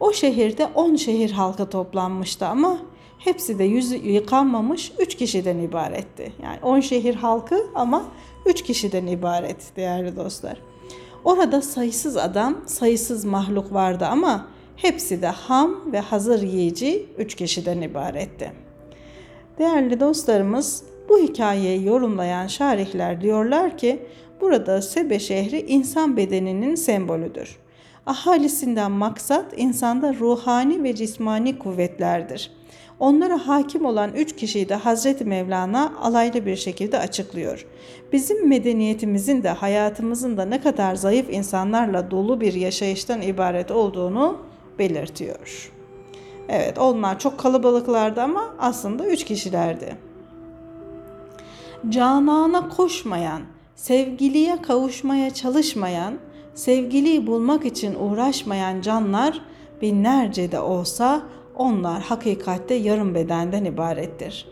O 0.00 0.12
şehirde 0.12 0.66
on 0.66 0.96
şehir 0.96 1.30
halkı 1.30 1.70
toplanmıştı 1.70 2.46
ama 2.46 2.78
hepsi 3.18 3.58
de 3.58 3.64
yüzü 3.64 3.96
yıkanmamış 3.96 4.92
üç 4.98 5.14
kişiden 5.14 5.58
ibaretti. 5.58 6.32
Yani 6.42 6.58
on 6.62 6.80
şehir 6.80 7.14
halkı 7.14 7.66
ama 7.74 8.04
üç 8.46 8.62
kişiden 8.62 9.06
ibaret 9.06 9.76
değerli 9.76 10.16
dostlar. 10.16 10.62
Orada 11.24 11.62
sayısız 11.62 12.16
adam, 12.16 12.56
sayısız 12.66 13.24
mahluk 13.24 13.72
vardı 13.72 14.06
ama 14.10 14.46
Hepsi 14.82 15.22
de 15.22 15.26
ham 15.26 15.92
ve 15.92 16.00
hazır 16.00 16.42
yiyici 16.42 17.06
üç 17.18 17.34
kişiden 17.34 17.80
ibaretti. 17.80 18.52
Değerli 19.58 20.00
dostlarımız 20.00 20.84
bu 21.08 21.18
hikayeyi 21.18 21.86
yorumlayan 21.86 22.46
şarihler 22.46 23.20
diyorlar 23.20 23.78
ki 23.78 24.02
burada 24.40 24.82
Sebe 24.82 25.18
şehri 25.18 25.60
insan 25.60 26.16
bedeninin 26.16 26.74
sembolüdür. 26.74 27.58
Ahalisinden 28.10 28.92
maksat 28.92 29.44
insanda 29.56 30.14
ruhani 30.14 30.82
ve 30.82 30.94
cismani 30.94 31.58
kuvvetlerdir. 31.58 32.50
Onlara 33.00 33.48
hakim 33.48 33.84
olan 33.84 34.12
üç 34.14 34.36
kişiyi 34.36 34.68
de 34.68 34.74
Hazreti 34.74 35.24
Mevlana 35.24 35.92
alaylı 36.00 36.46
bir 36.46 36.56
şekilde 36.56 36.98
açıklıyor. 36.98 37.66
Bizim 38.12 38.48
medeniyetimizin 38.48 39.42
de 39.42 39.48
hayatımızın 39.48 40.36
da 40.36 40.44
ne 40.44 40.60
kadar 40.60 40.94
zayıf 40.94 41.30
insanlarla 41.30 42.10
dolu 42.10 42.40
bir 42.40 42.52
yaşayıştan 42.52 43.22
ibaret 43.22 43.70
olduğunu 43.70 44.38
belirtiyor. 44.78 45.72
Evet 46.48 46.78
onlar 46.78 47.18
çok 47.18 47.38
kalabalıklardı 47.38 48.20
ama 48.22 48.54
aslında 48.58 49.06
üç 49.06 49.24
kişilerdi. 49.24 49.96
Canana 51.88 52.68
koşmayan, 52.68 53.42
sevgiliye 53.74 54.62
kavuşmaya 54.62 55.34
çalışmayan, 55.34 56.14
sevgiliyi 56.54 57.26
bulmak 57.26 57.64
için 57.64 57.94
uğraşmayan 57.94 58.80
canlar 58.80 59.40
binlerce 59.82 60.52
de 60.52 60.60
olsa 60.60 61.22
onlar 61.56 62.02
hakikatte 62.02 62.74
yarım 62.74 63.14
bedenden 63.14 63.64
ibarettir. 63.64 64.46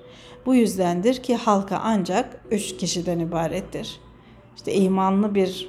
Bu 0.47 0.55
yüzdendir 0.55 1.23
ki 1.23 1.37
halka 1.37 1.81
ancak 1.85 2.41
üç 2.51 2.77
kişiden 2.77 3.19
ibarettir. 3.19 4.01
İşte 4.57 4.75
imanlı 4.75 5.35
bir 5.35 5.69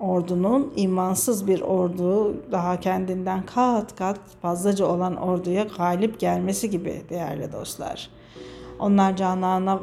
ordunun 0.00 0.72
imansız 0.76 1.46
bir 1.46 1.60
ordu 1.60 2.36
daha 2.52 2.80
kendinden 2.80 3.46
kat 3.46 3.96
kat 3.96 4.20
fazlaca 4.42 4.86
olan 4.86 5.16
orduya 5.16 5.66
galip 5.78 6.20
gelmesi 6.20 6.70
gibi 6.70 7.02
değerli 7.10 7.52
dostlar. 7.52 8.10
Onlar 8.78 9.16
Canan'a 9.16 9.80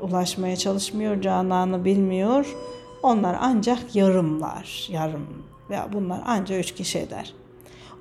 ulaşmaya 0.00 0.56
çalışmıyor, 0.56 1.20
Canan'ı 1.20 1.84
bilmiyor. 1.84 2.56
Onlar 3.02 3.36
ancak 3.40 3.96
yarımlar, 3.96 4.88
yarım. 4.90 5.26
Ya 5.70 5.88
bunlar 5.92 6.20
ancak 6.26 6.60
üç 6.60 6.74
kişi 6.74 6.98
eder. 6.98 7.34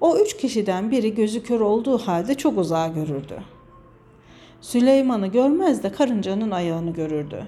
O 0.01 0.17
üç 0.17 0.37
kişiden 0.37 0.91
biri 0.91 1.15
gözü 1.15 1.43
kör 1.43 1.59
olduğu 1.59 1.97
halde 1.97 2.35
çok 2.35 2.57
uzağa 2.57 2.87
görürdü. 2.87 3.43
Süleyman'ı 4.61 5.27
görmez 5.27 5.83
de 5.83 5.91
karıncanın 5.91 6.51
ayağını 6.51 6.93
görürdü. 6.93 7.47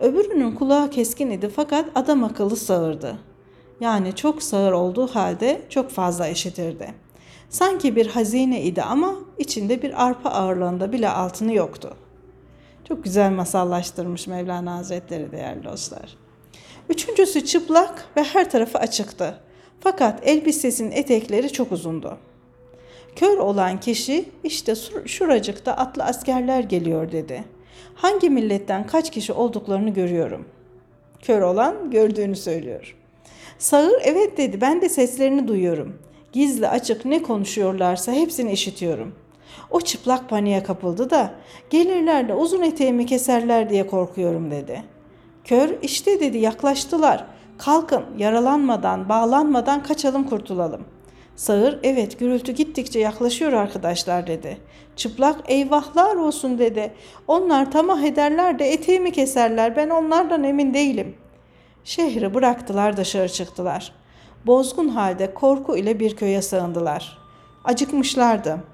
Öbürünün 0.00 0.52
kulağı 0.52 0.90
keskin 0.90 1.30
idi 1.30 1.50
fakat 1.56 1.86
adam 1.94 2.24
akıllı 2.24 2.56
sağırdı.'' 2.56 3.34
yani 3.80 4.14
çok 4.14 4.42
sağır 4.42 4.72
olduğu 4.72 5.06
halde 5.06 5.62
çok 5.68 5.90
fazla 5.90 6.28
işitirdi. 6.28 6.94
Sanki 7.48 7.96
bir 7.96 8.06
hazine 8.06 8.62
idi 8.62 8.82
ama 8.82 9.14
içinde 9.38 9.82
bir 9.82 10.04
arpa 10.06 10.30
ağırlığında 10.30 10.92
bile 10.92 11.08
altını 11.08 11.52
yoktu. 11.52 11.96
Çok 12.88 13.04
güzel 13.04 13.32
masallaştırmış 13.32 14.26
Mevlana 14.26 14.76
Hazretleri 14.76 15.32
değerli 15.32 15.64
dostlar. 15.64 16.16
Üçüncüsü 16.88 17.44
çıplak 17.44 18.08
ve 18.16 18.24
her 18.24 18.50
tarafı 18.50 18.78
açıktı. 18.78 19.38
Fakat 19.80 20.28
elbisesinin 20.28 20.90
etekleri 20.90 21.52
çok 21.52 21.72
uzundu. 21.72 22.18
Kör 23.16 23.38
olan 23.38 23.80
kişi 23.80 24.24
işte 24.44 24.74
şuracıkta 25.06 25.72
atlı 25.72 26.04
askerler 26.04 26.60
geliyor 26.60 27.12
dedi. 27.12 27.44
Hangi 27.94 28.30
milletten 28.30 28.86
kaç 28.86 29.10
kişi 29.10 29.32
olduklarını 29.32 29.90
görüyorum. 29.90 30.48
Kör 31.22 31.42
olan 31.42 31.90
gördüğünü 31.90 32.36
söylüyor. 32.36 32.96
Sağır 33.58 34.02
evet 34.02 34.36
dedi 34.36 34.60
ben 34.60 34.82
de 34.82 34.88
seslerini 34.88 35.48
duyuyorum. 35.48 35.98
Gizli 36.32 36.68
açık 36.68 37.04
ne 37.04 37.22
konuşuyorlarsa 37.22 38.12
hepsini 38.12 38.52
işitiyorum. 38.52 39.14
O 39.70 39.80
çıplak 39.80 40.28
paniğe 40.28 40.62
kapıldı 40.62 41.10
da 41.10 41.34
gelirler 41.70 42.28
de 42.28 42.34
uzun 42.34 42.62
eteğimi 42.62 43.06
keserler 43.06 43.70
diye 43.70 43.86
korkuyorum 43.86 44.50
dedi. 44.50 44.93
Kör 45.44 45.74
işte 45.82 46.20
dedi 46.20 46.38
yaklaştılar. 46.38 47.24
Kalkın 47.58 48.04
yaralanmadan 48.18 49.08
bağlanmadan 49.08 49.82
kaçalım 49.82 50.24
kurtulalım. 50.24 50.84
Sağır 51.36 51.78
evet 51.82 52.18
gürültü 52.18 52.52
gittikçe 52.52 52.98
yaklaşıyor 52.98 53.52
arkadaşlar 53.52 54.26
dedi. 54.26 54.58
Çıplak 54.96 55.40
eyvahlar 55.48 56.16
olsun 56.16 56.58
dedi. 56.58 56.92
Onlar 57.28 57.70
tamah 57.70 58.02
ederler 58.02 58.58
de 58.58 58.72
eteğimi 58.72 59.12
keserler 59.12 59.76
ben 59.76 59.90
onlardan 59.90 60.44
emin 60.44 60.74
değilim. 60.74 61.14
Şehri 61.84 62.34
bıraktılar 62.34 62.96
dışarı 62.96 63.28
çıktılar. 63.28 63.92
Bozgun 64.46 64.88
halde 64.88 65.34
korku 65.34 65.76
ile 65.76 66.00
bir 66.00 66.16
köye 66.16 66.42
sığındılar. 66.42 67.18
Acıkmışlardı. 67.64 68.64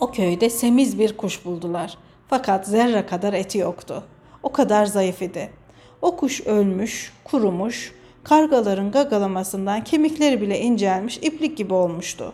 O 0.00 0.10
köyde 0.10 0.50
semiz 0.50 0.98
bir 0.98 1.16
kuş 1.16 1.44
buldular. 1.44 1.98
Fakat 2.28 2.66
zerre 2.66 3.06
kadar 3.06 3.32
eti 3.32 3.58
yoktu. 3.58 4.04
O 4.42 4.52
kadar 4.52 4.86
zayıf 4.86 5.22
idi. 5.22 5.57
O 6.02 6.16
kuş 6.16 6.46
ölmüş, 6.46 7.12
kurumuş, 7.24 7.92
kargaların 8.24 8.90
gagalamasından 8.90 9.84
kemikleri 9.84 10.40
bile 10.40 10.60
incelmiş, 10.60 11.18
iplik 11.18 11.58
gibi 11.58 11.74
olmuştu. 11.74 12.32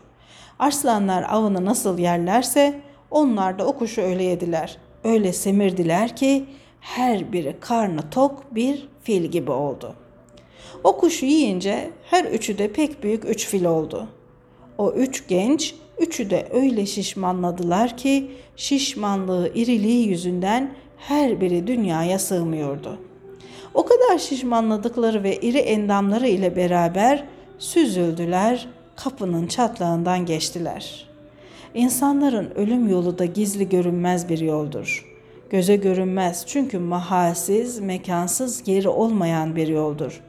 Arslanlar 0.59 1.27
avını 1.29 1.64
nasıl 1.64 1.98
yerlerse 1.98 2.81
onlar 3.11 3.59
da 3.59 3.66
o 3.66 3.79
kuşu 3.79 4.03
öyle 4.03 4.22
yediler. 4.22 4.79
Öyle 5.05 5.33
semirdiler 5.33 6.16
ki 6.16 6.44
her 6.81 7.33
biri 7.33 7.57
karnı 7.61 8.11
tok 8.11 8.55
bir 8.55 8.88
fil 9.03 9.24
gibi 9.24 9.50
oldu. 9.50 9.94
O 10.85 10.96
kuşu 10.96 11.27
yiyince 11.27 11.90
her 12.11 12.24
üçü 12.24 12.59
de 12.59 12.72
pek 12.72 13.03
büyük 13.03 13.24
üç 13.24 13.46
fil 13.46 13.64
oldu. 13.64 14.09
O 14.79 14.92
üç 14.92 15.29
genç 15.29 15.74
üçü 15.98 16.31
de 16.31 16.48
öyle 16.53 16.87
şişmanladılar 16.87 17.96
ki 17.96 18.31
şişmanlığı 18.57 19.53
iriliği 19.55 20.09
yüzünden 20.09 20.74
her 20.96 21.40
biri 21.40 21.66
dünyaya 21.66 22.18
sığmıyordu. 22.18 22.98
O 23.74 23.87
kadar 23.87 24.18
şişmanladıkları 24.18 25.22
ve 25.22 25.37
iri 25.37 25.58
endamları 25.58 26.28
ile 26.28 26.56
beraber 26.56 27.24
süzüldüler, 27.58 28.68
kapının 28.96 29.46
çatlağından 29.46 30.26
geçtiler. 30.26 31.08
İnsanların 31.74 32.50
ölüm 32.54 32.88
yolu 32.88 33.18
da 33.18 33.24
gizli 33.24 33.68
görünmez 33.68 34.28
bir 34.28 34.38
yoldur.'' 34.38 35.14
göze 35.54 35.76
görünmez 35.76 36.44
çünkü 36.46 36.78
mahalsiz, 36.78 37.80
mekansız 37.80 38.68
yeri 38.68 38.88
olmayan 38.88 39.56
bir 39.56 39.68
yoldur. 39.68 40.20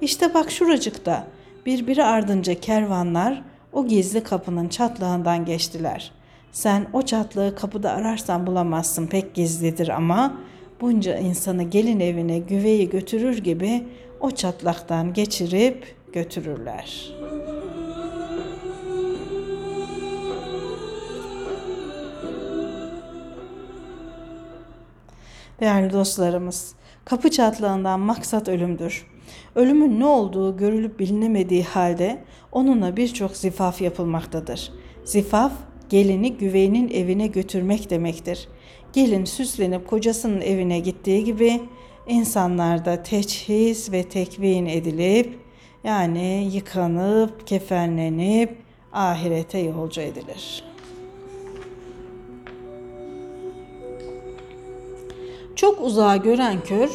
İşte 0.00 0.34
bak 0.34 0.50
şuracıkta 0.50 1.26
birbiri 1.66 2.04
ardınca 2.04 2.54
kervanlar 2.54 3.42
o 3.72 3.86
gizli 3.86 4.22
kapının 4.22 4.68
çatlağından 4.68 5.44
geçtiler. 5.44 6.12
Sen 6.52 6.86
o 6.92 7.02
çatlağı 7.02 7.54
kapıda 7.54 7.90
ararsan 7.90 8.46
bulamazsın 8.46 9.06
pek 9.06 9.34
gizlidir 9.34 9.88
ama 9.88 10.36
bunca 10.82 11.18
insanı 11.18 11.62
gelin 11.62 12.00
evine 12.00 12.38
güveyi 12.38 12.90
götürür 12.90 13.38
gibi 13.38 13.84
o 14.20 14.30
çatlaktan 14.30 15.12
geçirip 15.12 15.94
götürürler.'' 16.12 17.22
Değerli 25.62 25.92
dostlarımız, 25.92 26.74
kapı 27.04 27.30
çatlağından 27.30 28.00
maksat 28.00 28.48
ölümdür. 28.48 29.06
Ölümün 29.54 30.00
ne 30.00 30.06
olduğu 30.06 30.56
görülüp 30.56 30.98
bilinemediği 30.98 31.64
halde 31.64 32.24
onunla 32.52 32.96
birçok 32.96 33.36
zifaf 33.36 33.80
yapılmaktadır. 33.80 34.72
Zifaf, 35.04 35.52
gelini 35.88 36.36
güveynin 36.36 36.88
evine 36.88 37.26
götürmek 37.26 37.90
demektir. 37.90 38.48
Gelin 38.92 39.24
süslenip 39.24 39.88
kocasının 39.88 40.40
evine 40.40 40.78
gittiği 40.78 41.24
gibi 41.24 41.60
insanlar 42.06 42.84
da 42.84 43.02
teçhiz 43.02 43.92
ve 43.92 44.02
tekvin 44.02 44.66
edilip 44.66 45.38
yani 45.84 46.50
yıkanıp, 46.52 47.46
kefenlenip 47.46 48.56
ahirete 48.92 49.58
yolcu 49.58 50.00
edilir.'' 50.00 50.72
Çok 55.62 55.80
uzağa 55.80 56.16
gören 56.16 56.60
kör, 56.60 56.90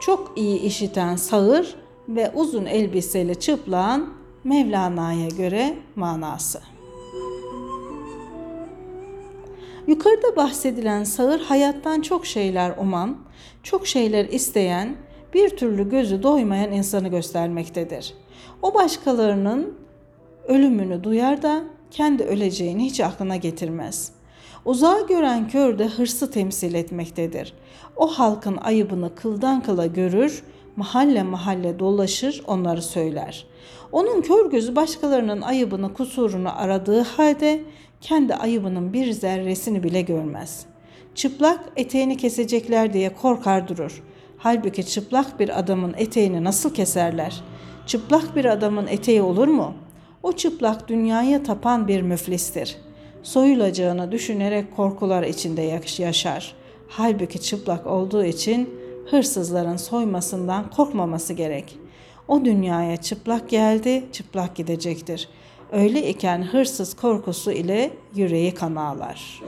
çok 0.00 0.32
iyi 0.36 0.60
işiten 0.60 1.16
sağır 1.16 1.76
ve 2.08 2.30
uzun 2.34 2.66
elbiseli 2.66 3.40
çıplağın 3.40 4.14
Mevlana'ya 4.44 5.28
göre 5.28 5.76
manası. 5.96 6.60
Yukarıda 9.86 10.36
bahsedilen 10.36 11.04
sağır 11.04 11.40
hayattan 11.40 12.00
çok 12.00 12.26
şeyler 12.26 12.74
uman, 12.78 13.16
çok 13.62 13.86
şeyler 13.86 14.24
isteyen, 14.24 14.96
bir 15.34 15.56
türlü 15.56 15.90
gözü 15.90 16.22
doymayan 16.22 16.72
insanı 16.72 17.08
göstermektedir. 17.08 18.14
O 18.62 18.74
başkalarının 18.74 19.74
ölümünü 20.48 21.04
duyar 21.04 21.42
da 21.42 21.64
kendi 21.90 22.24
öleceğini 22.24 22.84
hiç 22.84 23.00
aklına 23.00 23.36
getirmez. 23.36 24.12
Uzağa 24.64 25.00
gören 25.00 25.48
kör 25.48 25.78
de 25.78 25.86
hırsı 25.86 26.30
temsil 26.30 26.74
etmektedir. 26.74 27.52
O 27.96 28.06
halkın 28.06 28.56
ayıbını 28.56 29.14
kıldan 29.14 29.62
kıla 29.62 29.86
görür, 29.86 30.42
mahalle 30.76 31.22
mahalle 31.22 31.78
dolaşır, 31.78 32.42
onları 32.46 32.82
söyler. 32.82 33.46
Onun 33.92 34.20
kör 34.20 34.50
gözü 34.50 34.76
başkalarının 34.76 35.42
ayıbını, 35.42 35.94
kusurunu 35.94 36.60
aradığı 36.60 37.00
halde 37.00 37.62
kendi 38.00 38.34
ayıbının 38.34 38.92
bir 38.92 39.12
zerresini 39.12 39.82
bile 39.82 40.00
görmez. 40.02 40.66
Çıplak 41.14 41.60
eteğini 41.76 42.16
kesecekler 42.16 42.92
diye 42.92 43.14
korkar 43.14 43.68
durur. 43.68 44.02
Halbuki 44.38 44.86
çıplak 44.86 45.40
bir 45.40 45.58
adamın 45.58 45.94
eteğini 45.96 46.44
nasıl 46.44 46.74
keserler? 46.74 47.40
Çıplak 47.86 48.36
bir 48.36 48.44
adamın 48.44 48.86
eteği 48.86 49.22
olur 49.22 49.48
mu? 49.48 49.74
O 50.22 50.32
çıplak 50.32 50.88
dünyaya 50.88 51.42
tapan 51.42 51.88
bir 51.88 52.02
müflistir. 52.02 52.76
Soyulacağını 53.22 54.12
düşünerek 54.12 54.76
korkular 54.76 55.22
içinde 55.22 55.62
yaşar.'' 55.98 56.66
Halbuki 56.88 57.40
çıplak 57.40 57.86
olduğu 57.86 58.24
için 58.24 58.70
hırsızların 59.10 59.76
soymasından 59.76 60.70
korkmaması 60.70 61.32
gerek. 61.32 61.78
O 62.28 62.44
dünyaya 62.44 62.96
çıplak 62.96 63.48
geldi, 63.48 64.04
çıplak 64.12 64.56
gidecektir. 64.56 65.28
Öyle 65.72 66.08
iken 66.08 66.42
hırsız 66.42 66.96
korkusu 66.96 67.52
ile 67.52 67.90
yüreği 68.14 68.54
kan 68.54 68.76
ağlar. 68.76 69.42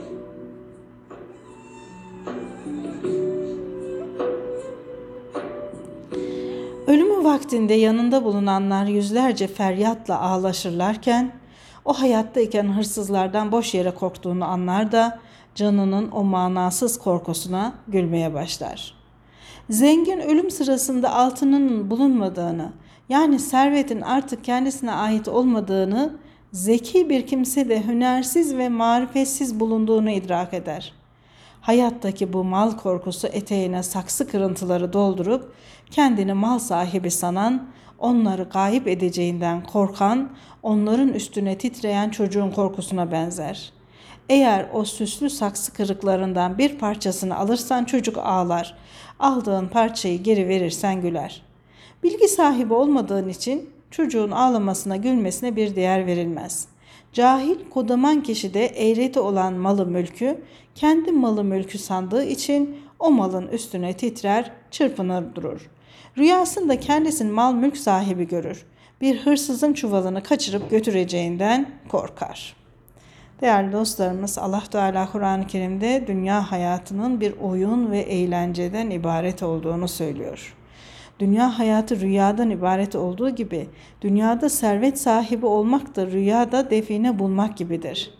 Ölümü 6.87 7.23
vaktinde 7.23 7.73
yanında 7.73 8.23
bulunanlar 8.23 8.85
yüzlerce 8.85 9.47
feryatla 9.47 10.21
ağlaşırlarken, 10.21 11.31
o 11.85 11.93
hayattayken 11.93 12.77
hırsızlardan 12.77 13.51
boş 13.51 13.73
yere 13.73 13.91
korktuğunu 13.91 14.45
anlar 14.45 14.91
da 14.91 15.19
canının 15.55 16.11
o 16.11 16.23
manasız 16.23 16.99
korkusuna 16.99 17.73
gülmeye 17.87 18.33
başlar. 18.33 18.95
Zengin 19.69 20.19
ölüm 20.19 20.51
sırasında 20.51 21.13
altının 21.13 21.91
bulunmadığını, 21.91 22.71
yani 23.09 23.39
servetin 23.39 24.01
artık 24.01 24.43
kendisine 24.43 24.91
ait 24.91 25.27
olmadığını, 25.27 26.17
zeki 26.51 27.09
bir 27.09 27.27
kimse 27.27 27.69
de 27.69 27.87
hünersiz 27.87 28.57
ve 28.57 28.69
marifetsiz 28.69 29.59
bulunduğunu 29.59 30.09
idrak 30.09 30.53
eder. 30.53 30.93
Hayattaki 31.61 32.33
bu 32.33 32.43
mal 32.43 32.77
korkusu 32.77 33.27
eteğine 33.27 33.83
saksı 33.83 34.27
kırıntıları 34.27 34.93
doldurup 34.93 35.53
kendini 35.91 36.33
mal 36.33 36.59
sahibi 36.59 37.11
sanan, 37.11 37.67
onları 37.99 38.43
gayip 38.43 38.87
edeceğinden 38.87 39.63
korkan, 39.63 40.29
onların 40.63 41.09
üstüne 41.09 41.57
titreyen 41.57 42.09
çocuğun 42.09 42.51
korkusuna 42.51 43.11
benzer.'' 43.11 43.79
Eğer 44.29 44.65
o 44.73 44.85
süslü 44.85 45.29
saksı 45.29 45.73
kırıklarından 45.73 46.57
bir 46.57 46.77
parçasını 46.77 47.37
alırsan 47.37 47.85
çocuk 47.85 48.17
ağlar. 48.17 48.77
Aldığın 49.19 49.67
parçayı 49.67 50.23
geri 50.23 50.47
verirsen 50.47 51.01
güler. 51.01 51.48
Bilgi 52.03 52.27
sahibi 52.27 52.73
olmadığın 52.73 53.29
için 53.29 53.69
çocuğun 53.91 54.31
ağlamasına 54.31 54.95
gülmesine 54.95 55.55
bir 55.55 55.75
değer 55.75 56.05
verilmez. 56.05 56.67
Cahil 57.13 57.69
kodaman 57.69 58.23
kişi 58.23 58.53
de 58.53 58.65
eğreti 58.65 59.19
olan 59.19 59.53
malı 59.53 59.85
mülkü 59.85 60.37
kendi 60.75 61.11
malı 61.11 61.43
mülkü 61.43 61.77
sandığı 61.77 62.23
için 62.23 62.77
o 62.99 63.11
malın 63.11 63.47
üstüne 63.47 63.93
titrer, 63.93 64.51
çırpınır 64.71 65.35
durur. 65.35 65.69
Rüyasında 66.17 66.79
kendisini 66.79 67.31
mal 67.31 67.53
mülk 67.53 67.77
sahibi 67.77 68.27
görür. 68.27 68.65
Bir 69.01 69.17
hırsızın 69.17 69.73
çuvalını 69.73 70.23
kaçırıp 70.23 70.69
götüreceğinden 70.69 71.69
korkar. 71.89 72.55
Değerli 73.41 73.71
dostlarımız 73.71 74.37
Allah 74.37 74.63
Teala 74.71 75.11
Kur'an-ı 75.11 75.47
Kerim'de 75.47 76.03
dünya 76.07 76.51
hayatının 76.51 77.21
bir 77.21 77.33
oyun 77.41 77.91
ve 77.91 77.99
eğlenceden 77.99 78.89
ibaret 78.89 79.43
olduğunu 79.43 79.87
söylüyor. 79.87 80.55
Dünya 81.19 81.59
hayatı 81.59 81.99
rüyadan 81.99 82.49
ibaret 82.49 82.95
olduğu 82.95 83.29
gibi 83.29 83.67
dünyada 84.01 84.49
servet 84.49 84.99
sahibi 84.99 85.45
olmak 85.45 85.95
da 85.95 86.07
rüyada 86.07 86.69
define 86.69 87.19
bulmak 87.19 87.57
gibidir. 87.57 88.13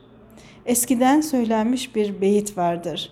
Eskiden 0.65 1.21
söylenmiş 1.21 1.95
bir 1.95 2.21
beyit 2.21 2.57
vardır. 2.57 3.11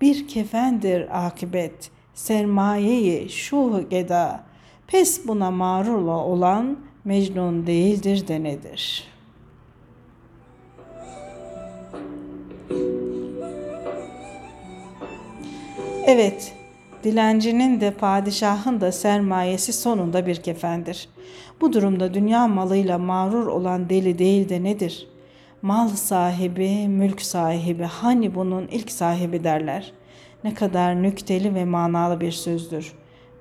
Bir 0.00 0.28
kefendir 0.28 1.26
akibet, 1.26 1.90
sermayeyi 2.14 3.28
şu 3.28 3.88
geda, 3.90 4.44
pes 4.86 5.28
buna 5.28 5.50
marula 5.50 6.16
olan 6.24 6.78
mecnun 7.04 7.66
değildir 7.66 8.28
de 8.28 8.42
nedir?'' 8.42 9.16
Evet, 16.06 16.54
dilencinin 17.06 17.80
de 17.80 17.90
padişahın 17.90 18.80
da 18.80 18.92
sermayesi 18.92 19.72
sonunda 19.72 20.26
bir 20.26 20.36
kefendir. 20.36 21.08
Bu 21.60 21.72
durumda 21.72 22.14
dünya 22.14 22.48
malıyla 22.48 22.98
mağrur 22.98 23.46
olan 23.46 23.88
deli 23.88 24.18
değil 24.18 24.48
de 24.48 24.64
nedir? 24.64 25.08
Mal 25.62 25.88
sahibi, 25.88 26.88
mülk 26.88 27.22
sahibi, 27.22 27.82
hani 27.82 28.34
bunun 28.34 28.66
ilk 28.66 28.90
sahibi 28.90 29.44
derler. 29.44 29.92
Ne 30.44 30.54
kadar 30.54 31.02
nükteli 31.02 31.54
ve 31.54 31.64
manalı 31.64 32.20
bir 32.20 32.32
sözdür. 32.32 32.92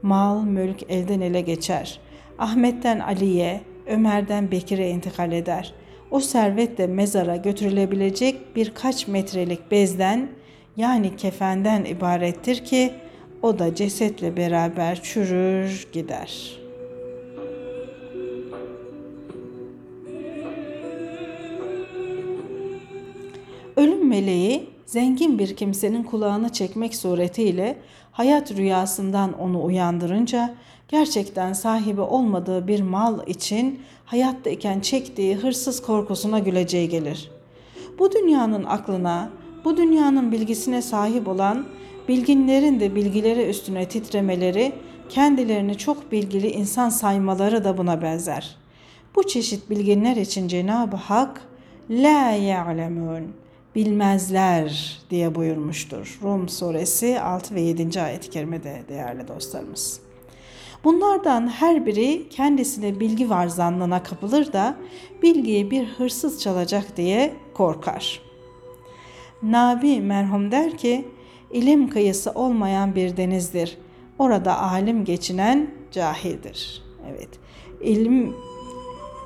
Mal, 0.01 0.43
mülk 0.43 0.83
elden 0.89 1.21
ele 1.21 1.41
geçer. 1.41 1.99
Ahmet'ten 2.39 2.99
Ali'ye, 2.99 3.61
Ömer'den 3.87 4.51
Bekir'e 4.51 4.89
intikal 4.89 5.31
eder. 5.31 5.73
O 6.11 6.19
servet 6.19 6.77
de 6.77 6.87
mezara 6.87 7.35
götürülebilecek 7.35 8.55
birkaç 8.55 9.07
metrelik 9.07 9.71
bezden, 9.71 10.29
yani 10.77 11.15
kefenden 11.15 11.85
ibarettir 11.85 12.65
ki 12.65 12.93
o 13.45 13.59
da 13.59 13.75
cesetle 13.75 14.37
beraber 14.37 15.03
çürür 15.03 15.87
gider. 15.91 16.59
Ölüm 23.75 24.07
meleği 24.07 24.69
zengin 24.85 25.39
bir 25.39 25.55
kimsenin 25.55 26.03
kulağını 26.03 26.49
çekmek 26.49 26.95
suretiyle 26.95 27.77
hayat 28.11 28.51
rüyasından 28.51 29.39
onu 29.39 29.63
uyandırınca 29.63 30.55
gerçekten 30.87 31.53
sahibi 31.53 32.01
olmadığı 32.01 32.67
bir 32.67 32.81
mal 32.81 33.27
için 33.27 33.79
hayattayken 34.05 34.79
çektiği 34.79 35.35
hırsız 35.35 35.81
korkusuna 35.81 36.39
güleceği 36.39 36.89
gelir. 36.89 37.31
Bu 37.99 38.11
dünyanın 38.11 38.63
aklına 38.63 39.29
bu 39.65 39.77
dünyanın 39.77 40.31
bilgisine 40.31 40.81
sahip 40.81 41.27
olan 41.27 41.65
bilginlerin 42.07 42.79
de 42.79 42.95
bilgileri 42.95 43.49
üstüne 43.49 43.87
titremeleri, 43.87 44.73
kendilerini 45.09 45.77
çok 45.77 46.11
bilgili 46.11 46.51
insan 46.51 46.89
saymaları 46.89 47.63
da 47.63 47.77
buna 47.77 48.01
benzer. 48.01 48.57
Bu 49.15 49.27
çeşit 49.27 49.69
bilginler 49.69 50.15
için 50.15 50.47
Cenab-ı 50.47 50.95
Hak 50.95 51.41
la 51.89 52.31
ya'lemun 52.31 53.33
bilmezler 53.75 54.99
diye 55.09 55.35
buyurmuştur. 55.35 56.19
Rum 56.23 56.49
suresi 56.49 57.19
6 57.19 57.55
ve 57.55 57.61
7. 57.61 58.01
ayet-i 58.01 58.29
kerimede 58.29 58.83
değerli 58.89 59.27
dostlarımız. 59.27 59.99
Bunlardan 60.83 61.47
her 61.47 61.85
biri 61.85 62.29
kendisine 62.29 62.99
bilgi 62.99 63.29
var 63.29 63.47
zannına 63.47 64.03
kapılır 64.03 64.53
da 64.53 64.75
bilgiyi 65.21 65.71
bir 65.71 65.85
hırsız 65.85 66.41
çalacak 66.41 66.97
diye 66.97 67.33
korkar. 67.53 68.21
Nabi 69.43 70.01
merhum 70.01 70.51
der 70.51 70.77
ki, 70.77 71.05
ilim 71.51 71.89
kıyısı 71.89 72.31
olmayan 72.31 72.95
bir 72.95 73.17
denizdir. 73.17 73.77
Orada 74.19 74.59
alim 74.59 75.05
geçinen 75.05 75.71
cahildir. 75.91 76.83
Evet, 77.09 77.29
ilim 77.81 78.35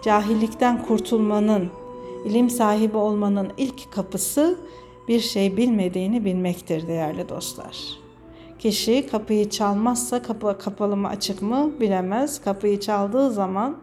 cahillikten 0.04 0.86
kurtulmanın, 0.86 1.70
ilim 2.26 2.50
sahibi 2.50 2.98
olmanın 2.98 3.52
ilk 3.58 3.92
kapısı 3.92 4.60
bir 5.08 5.20
şey 5.20 5.58
bilmediğini 5.58 6.26
bilmektir 6.26 6.88
değerli 6.88 7.30
dostlar. 7.30 7.78
Kişi 8.60 9.08
kapıyı 9.08 9.50
çalmazsa 9.50 10.22
kapı 10.22 10.58
kapalı 10.60 10.98
mı 10.98 11.08
açık 11.08 11.42
mı 11.42 11.72
bilemez. 11.80 12.42
Kapıyı 12.42 12.80
çaldığı 12.80 13.32
zaman 13.32 13.78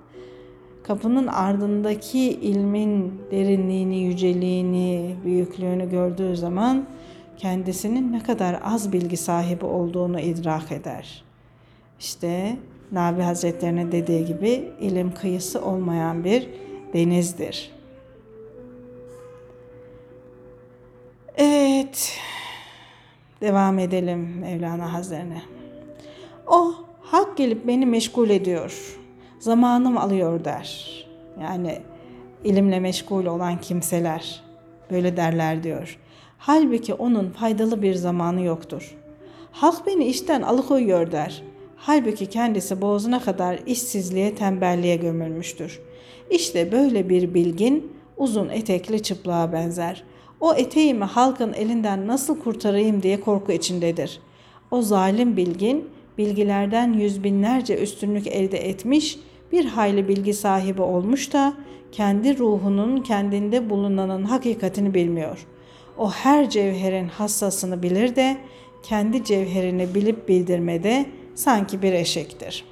kapının 0.82 1.26
ardındaki 1.26 2.20
ilmin 2.20 3.14
derinliğini, 3.30 3.98
yüceliğini, 3.98 5.16
büyüklüğünü 5.24 5.90
gördüğü 5.90 6.36
zaman 6.36 6.86
kendisinin 7.38 8.12
ne 8.12 8.22
kadar 8.22 8.60
az 8.64 8.92
bilgi 8.92 9.16
sahibi 9.16 9.64
olduğunu 9.64 10.20
idrak 10.20 10.72
eder. 10.72 11.24
İşte 12.00 12.56
Nabi 12.92 13.22
Hazretlerine 13.22 13.92
dediği 13.92 14.24
gibi 14.24 14.72
ilim 14.80 15.14
kıyısı 15.14 15.64
olmayan 15.64 16.24
bir 16.24 16.48
denizdir. 16.92 17.70
Evet, 21.36 22.18
devam 23.40 23.78
edelim 23.78 24.38
Mevlana 24.40 24.92
Hazretlerine. 24.92 25.42
O 26.46 26.74
hak 27.00 27.36
gelip 27.36 27.66
beni 27.66 27.86
meşgul 27.86 28.30
ediyor 28.30 28.98
zamanım 29.38 29.98
alıyor 29.98 30.44
der. 30.44 30.86
Yani 31.42 31.78
ilimle 32.44 32.80
meşgul 32.80 33.26
olan 33.26 33.60
kimseler 33.60 34.42
böyle 34.90 35.16
derler 35.16 35.62
diyor. 35.62 35.98
Halbuki 36.46 36.94
onun 36.94 37.30
faydalı 37.30 37.82
bir 37.82 37.94
zamanı 37.94 38.42
yoktur. 38.42 38.94
Halk 39.52 39.86
beni 39.86 40.04
işten 40.04 40.42
alıkoyuyor 40.42 41.12
der. 41.12 41.42
Halbuki 41.76 42.26
kendisi 42.26 42.80
boğazına 42.80 43.20
kadar 43.20 43.58
işsizliğe, 43.66 44.34
tembelliğe 44.34 44.96
gömülmüştür. 44.96 45.80
İşte 46.30 46.72
böyle 46.72 47.08
bir 47.08 47.34
bilgin 47.34 47.92
uzun 48.16 48.48
etekli 48.48 49.02
çıplığa 49.02 49.52
benzer. 49.52 50.04
O 50.40 50.54
eteğimi 50.54 51.04
halkın 51.04 51.52
elinden 51.52 52.06
nasıl 52.06 52.40
kurtarayım 52.40 53.02
diye 53.02 53.20
korku 53.20 53.52
içindedir. 53.52 54.20
O 54.70 54.82
zalim 54.82 55.36
bilgin 55.36 55.88
bilgilerden 56.18 56.92
yüz 56.92 57.24
binlerce 57.24 57.78
üstünlük 57.78 58.26
elde 58.26 58.68
etmiş, 58.68 59.18
bir 59.52 59.64
hayli 59.64 60.08
bilgi 60.08 60.34
sahibi 60.34 60.82
olmuş 60.82 61.32
da 61.32 61.54
kendi 61.92 62.38
ruhunun 62.38 63.02
kendinde 63.02 63.70
bulunanın 63.70 64.24
hakikatini 64.24 64.94
bilmiyor. 64.94 65.46
O 65.98 66.10
her 66.10 66.50
cevherin 66.50 67.08
hassasını 67.08 67.82
bilir 67.82 68.16
de 68.16 68.36
kendi 68.82 69.24
cevherini 69.24 69.94
bilip 69.94 70.28
bildirmede 70.28 71.06
sanki 71.34 71.82
bir 71.82 71.92
eşektir. 71.92 72.64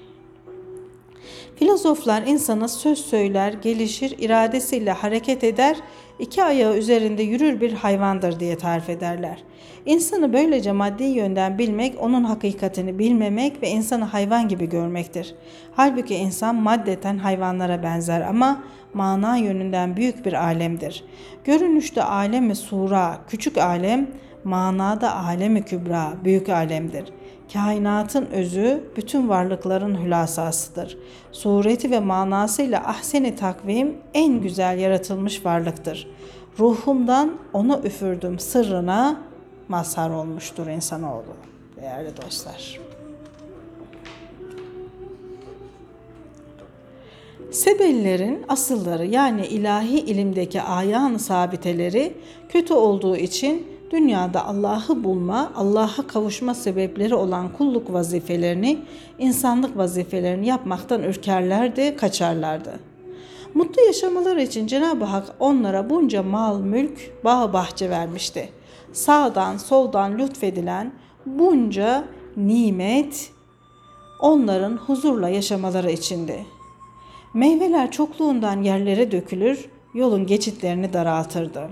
Filozoflar 1.57 2.23
insana 2.23 2.69
söz 2.69 2.99
söyler, 2.99 3.53
gelişir, 3.53 4.15
iradesiyle 4.19 4.93
hareket 4.93 5.45
eder, 5.45 5.77
iki 6.19 6.45
ayağı 6.45 6.77
üzerinde 6.77 7.23
yürür 7.23 7.61
bir 7.61 7.73
hayvandır 7.73 8.41
diye 8.41 8.59
tarif 8.59 8.89
ederler. 8.89 9.43
İnsanı 9.87 10.33
böylece 10.33 10.73
maddi 10.73 11.05
yönden 11.05 11.59
bilmek, 11.59 12.03
onun 12.03 12.25
hakikatini 12.25 12.99
bilmemek 12.99 13.63
ve 13.63 13.69
insanı 13.69 14.05
hayvan 14.05 14.49
gibi 14.49 14.69
görmektir. 14.69 15.35
Halbuki 15.77 16.15
insan 16.15 16.55
maddeten 16.55 17.19
hayvanlara 17.19 17.83
benzer 17.83 18.21
ama 18.21 18.63
mana 18.95 19.37
yönünden 19.37 19.97
büyük 19.97 20.27
bir 20.27 20.33
alemdir. 20.33 21.05
Görünüşte 21.45 22.03
alemi 22.03 22.57
sura, 22.57 23.19
küçük 23.29 23.59
alem, 23.59 24.07
manada 24.45 25.17
alemi 25.17 25.63
kübra, 25.63 26.13
büyük 26.25 26.49
alemdir. 26.49 27.05
Kainatın 27.53 28.27
özü 28.27 28.85
bütün 28.97 29.29
varlıkların 29.29 30.05
hülasasıdır. 30.05 30.99
Sureti 31.33 31.91
ve 31.91 32.01
manasıyla 32.01 32.81
ahseni 32.81 33.37
takvim 33.37 33.97
en 34.15 34.41
güzel 34.41 34.79
yaratılmış 34.79 35.45
varlıktır. 35.45 36.09
Ruhumdan 36.59 37.39
ona 37.53 37.81
üfürdüm 37.85 38.39
sırrına 38.39 39.21
mazhar 39.69 40.11
olmuştur 40.11 40.67
insanoğlu. 40.67 41.37
Değerli 41.77 42.17
dostlar. 42.23 42.81
Sebellerin 47.51 48.45
asılları 48.49 49.07
yani 49.07 49.47
ilahi 49.47 49.99
ilimdeki 49.99 50.63
ayan 50.63 51.17
sabiteleri 51.17 52.15
kötü 52.49 52.75
olduğu 52.75 53.17
için 53.17 53.74
dünyada 53.95 54.47
Allah'ı 54.47 55.05
bulma, 55.05 55.53
Allah'a 55.57 56.07
kavuşma 56.07 56.55
sebepleri 56.55 57.15
olan 57.15 57.53
kulluk 57.53 57.93
vazifelerini, 57.93 58.79
insanlık 59.19 59.77
vazifelerini 59.77 60.47
yapmaktan 60.47 61.03
ürkerlerdi, 61.03 61.97
kaçarlardı. 61.97 62.81
Mutlu 63.55 63.83
yaşamaları 63.83 64.43
için 64.43 64.67
Cenab-ı 64.67 65.05
Hak 65.05 65.27
onlara 65.39 65.91
bunca 65.91 66.23
mal, 66.23 66.61
mülk, 66.61 67.25
bağ 67.25 67.53
bahçe 67.53 67.91
vermişti. 67.91 68.49
Sağdan, 68.93 69.57
soldan 69.57 70.19
lütfedilen 70.19 70.93
bunca 71.27 72.05
nimet 72.37 73.31
onların 74.21 74.77
huzurla 74.77 75.29
yaşamaları 75.29 75.91
içindi. 75.91 76.47
Meyveler 77.35 77.91
çokluğundan 77.91 78.63
yerlere 78.63 79.13
dökülür, 79.13 79.69
yolun 79.95 80.27
geçitlerini 80.27 80.93
daraltırdı. 80.93 81.71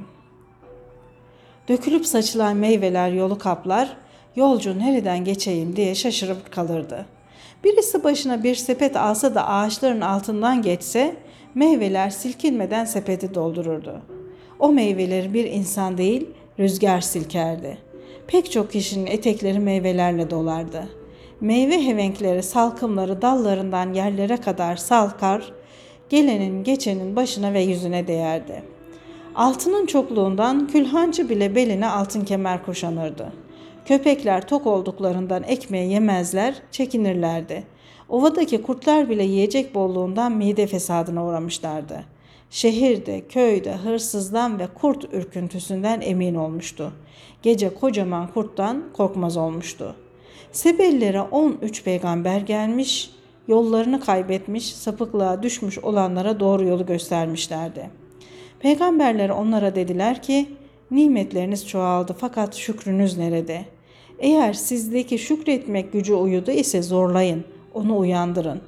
Dökülüp 1.68 2.06
saçılan 2.06 2.56
meyveler 2.56 3.10
yolu 3.10 3.38
kaplar, 3.38 3.96
yolcu 4.36 4.78
nereden 4.78 5.24
geçeyim 5.24 5.76
diye 5.76 5.94
şaşırıp 5.94 6.52
kalırdı. 6.52 7.06
Birisi 7.64 8.04
başına 8.04 8.44
bir 8.44 8.54
sepet 8.54 8.96
alsa 8.96 9.34
da 9.34 9.48
ağaçların 9.48 10.00
altından 10.00 10.62
geçse, 10.62 11.16
meyveler 11.54 12.10
silkinmeden 12.10 12.84
sepeti 12.84 13.34
doldururdu. 13.34 14.02
O 14.58 14.72
meyveleri 14.72 15.34
bir 15.34 15.44
insan 15.44 15.98
değil, 15.98 16.30
rüzgar 16.58 17.00
silkerdi. 17.00 17.78
Pek 18.26 18.52
çok 18.52 18.72
kişinin 18.72 19.06
etekleri 19.06 19.58
meyvelerle 19.58 20.30
dolardı. 20.30 20.88
Meyve 21.40 21.86
hevenkleri, 21.86 22.42
salkımları 22.42 23.22
dallarından 23.22 23.92
yerlere 23.92 24.36
kadar 24.36 24.76
salkar, 24.76 25.52
gelenin 26.08 26.64
geçenin 26.64 27.16
başına 27.16 27.52
ve 27.52 27.60
yüzüne 27.60 28.06
değerdi. 28.06 28.71
Altının 29.34 29.86
çokluğundan 29.86 30.66
külhancı 30.66 31.28
bile 31.28 31.54
beline 31.54 31.88
altın 31.88 32.24
kemer 32.24 32.64
kuşanırdı. 32.64 33.32
Köpekler 33.84 34.46
tok 34.46 34.66
olduklarından 34.66 35.42
ekmeği 35.42 35.92
yemezler, 35.92 36.54
çekinirlerdi. 36.70 37.64
Ovadaki 38.08 38.62
kurtlar 38.62 39.10
bile 39.10 39.24
yiyecek 39.24 39.74
bolluğundan 39.74 40.32
mide 40.32 40.66
fesadına 40.66 41.26
uğramışlardı. 41.26 42.04
Şehirde, 42.50 43.28
köyde 43.28 43.76
hırsızdan 43.76 44.58
ve 44.58 44.66
kurt 44.66 45.14
ürküntüsünden 45.14 46.00
emin 46.00 46.34
olmuştu. 46.34 46.92
Gece 47.42 47.74
kocaman 47.74 48.26
kurttan 48.32 48.84
korkmaz 48.92 49.36
olmuştu. 49.36 49.96
Sebellere 50.52 51.20
13 51.20 51.84
peygamber 51.84 52.40
gelmiş, 52.40 53.10
yollarını 53.48 54.00
kaybetmiş, 54.00 54.74
sapıklığa 54.74 55.42
düşmüş 55.42 55.78
olanlara 55.78 56.40
doğru 56.40 56.64
yolu 56.64 56.86
göstermişlerdi. 56.86 58.01
Peygamberler 58.62 59.30
onlara 59.30 59.74
dediler 59.74 60.22
ki, 60.22 60.48
nimetleriniz 60.90 61.68
çoğaldı 61.68 62.16
fakat 62.18 62.54
şükrünüz 62.54 63.18
nerede? 63.18 63.64
Eğer 64.18 64.52
sizdeki 64.52 65.18
şükretmek 65.18 65.92
gücü 65.92 66.14
uyudu 66.14 66.50
ise 66.50 66.82
zorlayın, 66.82 67.44
onu 67.74 67.98
uyandırın. 67.98 68.60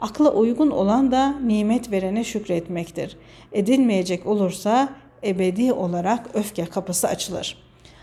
Akla 0.00 0.32
uygun 0.32 0.70
olan 0.70 1.12
da 1.12 1.34
nimet 1.44 1.90
verene 1.90 2.24
şükretmektir. 2.24 3.16
Edinmeyecek 3.52 4.26
olursa 4.26 4.88
ebedi 5.24 5.72
olarak 5.72 6.26
öfke 6.34 6.64
kapısı 6.64 7.08
açılır. 7.08 7.58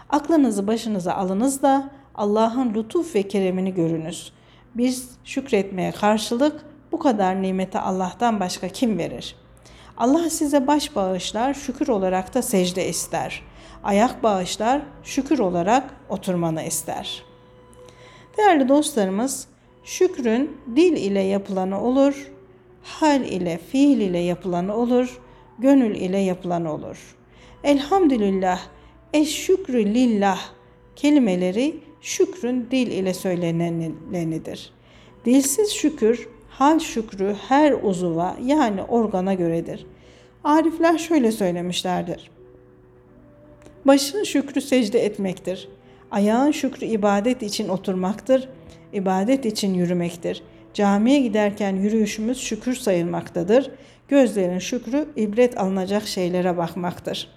Aklınızı 0.10 0.68
başınıza 0.68 1.14
alınız 1.14 1.62
da 1.62 1.90
Allah'ın 2.16 2.74
lütuf 2.74 3.16
ve 3.16 3.24
keremini 3.24 3.74
görünüz. 3.74 4.32
Biz 4.76 5.10
şükretmeye 5.24 5.92
karşılık 5.92 6.66
bu 6.92 7.00
kadar 7.00 7.42
nimeti 7.42 7.80
Allah'tan 7.80 8.40
başka 8.40 8.68
kim 8.68 8.98
verir? 8.98 9.36
Allah 9.98 10.30
size 10.30 10.68
baş 10.68 10.96
bağışlar, 10.96 11.54
şükür 11.54 11.88
olarak 11.88 12.34
da 12.34 12.42
secde 12.42 12.90
ister. 12.90 13.44
Ayak 13.84 14.24
bağışlar, 14.24 14.82
şükür 15.04 15.40
olarak 15.40 15.96
oturmanı 16.10 16.64
ister. 16.64 17.24
Değerli 18.38 18.70
dostlarımız, 18.70 19.48
şükrün 19.84 20.58
dil 20.76 20.98
ile 20.98 21.22
yapılanı 21.22 21.82
olur, 21.82 22.32
hal 22.84 23.22
ile, 23.22 23.60
fiil 23.72 24.00
ile 24.00 24.20
yapılanı 24.20 24.76
olur, 24.76 25.22
gönül 25.60 25.96
ile 25.96 26.18
yapılanı 26.18 26.74
olur. 26.74 27.16
Elhamdülillah, 27.64 28.60
eşşükrü 29.14 29.86
lillah 29.86 30.40
kelimeleri 30.96 31.76
şükrün 32.02 32.68
dil 32.72 32.88
ile 32.88 33.14
söylenenidir. 33.14 34.74
Dilsiz 35.26 35.72
şükür, 35.72 36.30
hal 36.60 36.80
şükrü 36.80 37.36
her 37.48 37.74
uzuva 37.84 38.38
yani 38.44 38.84
organa 38.84 39.34
göredir. 39.34 39.86
Arifler 40.44 40.98
şöyle 40.98 41.32
söylemişlerdir. 41.32 42.32
Başın 43.86 44.24
şükrü 44.24 44.62
secde 44.62 45.06
etmektir. 45.06 45.70
Ayağın 46.12 46.52
şükrü 46.52 46.86
ibadet 46.86 47.44
için 47.44 47.70
oturmaktır. 47.70 48.50
ibadet 48.94 49.46
için 49.46 49.74
yürümektir. 49.74 50.44
Camiye 50.74 51.20
giderken 51.20 51.76
yürüyüşümüz 51.76 52.38
şükür 52.38 52.76
sayılmaktadır. 52.76 53.72
Gözlerin 54.08 54.60
şükrü 54.60 55.08
ibret 55.16 55.58
alınacak 55.58 56.08
şeylere 56.08 56.58
bakmaktır. 56.58 57.30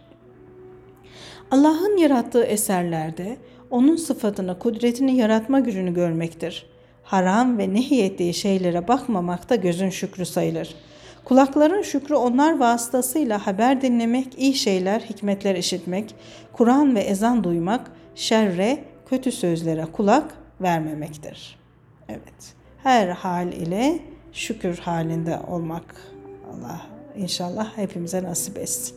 Allah'ın 1.51 1.97
yarattığı 1.97 2.45
eserlerde 2.45 3.37
onun 3.71 3.97
sıfatını, 3.97 4.59
kudretini 4.59 5.17
yaratma 5.17 5.61
gücünü 5.61 5.95
görmektir. 5.95 6.67
Haram 7.07 7.59
ve 7.59 7.75
nehyettiği 7.75 8.35
şeylere 8.35 8.89
bakmamak 8.89 9.51
da 9.51 9.57
gözün 9.57 9.91
şükrü 9.91 10.27
sayılır. 10.27 10.75
Kulakların 11.25 11.83
şükrü 11.83 12.15
onlar 12.15 12.59
vasıtasıyla 12.59 13.47
haber 13.47 13.83
dinlemek, 13.83 14.39
iyi 14.39 14.55
şeyler, 14.55 15.01
hikmetler 15.01 15.55
işitmek, 15.55 16.15
Kur'an 16.53 16.95
ve 16.95 17.01
ezan 17.01 17.45
duymak, 17.45 17.91
şerre, 18.15 18.85
kötü 19.09 19.33
sözlere 19.33 19.87
kulak 19.93 20.35
vermemektir. 20.61 21.59
Evet, 22.09 22.55
her 22.83 23.09
hal 23.09 23.53
ile 23.53 23.99
şükür 24.33 24.79
halinde 24.79 25.39
olmak 25.49 25.85
Allah 26.53 26.81
inşallah 27.17 27.79
hepimize 27.79 28.23
nasip 28.23 28.59
etsin. 28.59 28.97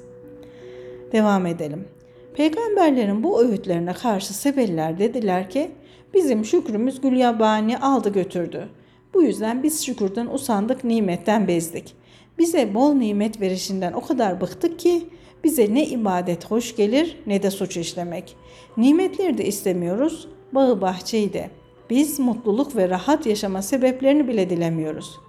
Devam 1.12 1.45
edelim. 1.45 1.88
Peygamberlerin 2.34 3.24
bu 3.24 3.41
öğütlerine 3.43 3.93
karşı 3.93 4.34
Sebeliler 4.34 4.99
dediler 4.99 5.49
ki 5.49 5.72
bizim 6.14 6.45
şükrümüz 6.45 7.01
gülyabani 7.01 7.78
aldı 7.78 8.14
götürdü. 8.14 8.70
Bu 9.14 9.24
yüzden 9.24 9.64
biz 9.64 9.86
şükürden 9.86 10.28
usandık, 10.28 10.84
nimetten 10.84 11.47
bezdik. 11.47 11.95
Bize 12.38 12.74
bol 12.74 12.93
nimet 12.93 13.41
verişinden 13.41 13.93
o 13.93 14.01
kadar 14.01 14.41
bıktık 14.41 14.80
ki 14.80 15.10
bize 15.43 15.74
ne 15.74 15.86
ibadet 15.86 16.51
hoş 16.51 16.76
gelir 16.76 17.18
ne 17.28 17.43
de 17.43 17.51
suç 17.51 17.78
işlemek. 17.78 18.36
Nimetleri 18.78 19.38
de 19.38 19.45
istemiyoruz, 19.45 20.28
bağı 20.51 20.82
bahçeyi 20.82 21.34
de. 21.34 21.49
Biz 21.89 22.20
mutluluk 22.20 22.76
ve 22.76 22.89
rahat 22.89 23.26
yaşama 23.26 23.62
sebeplerini 23.62 24.28
bile 24.28 24.49
dilemiyoruz. 24.49 25.20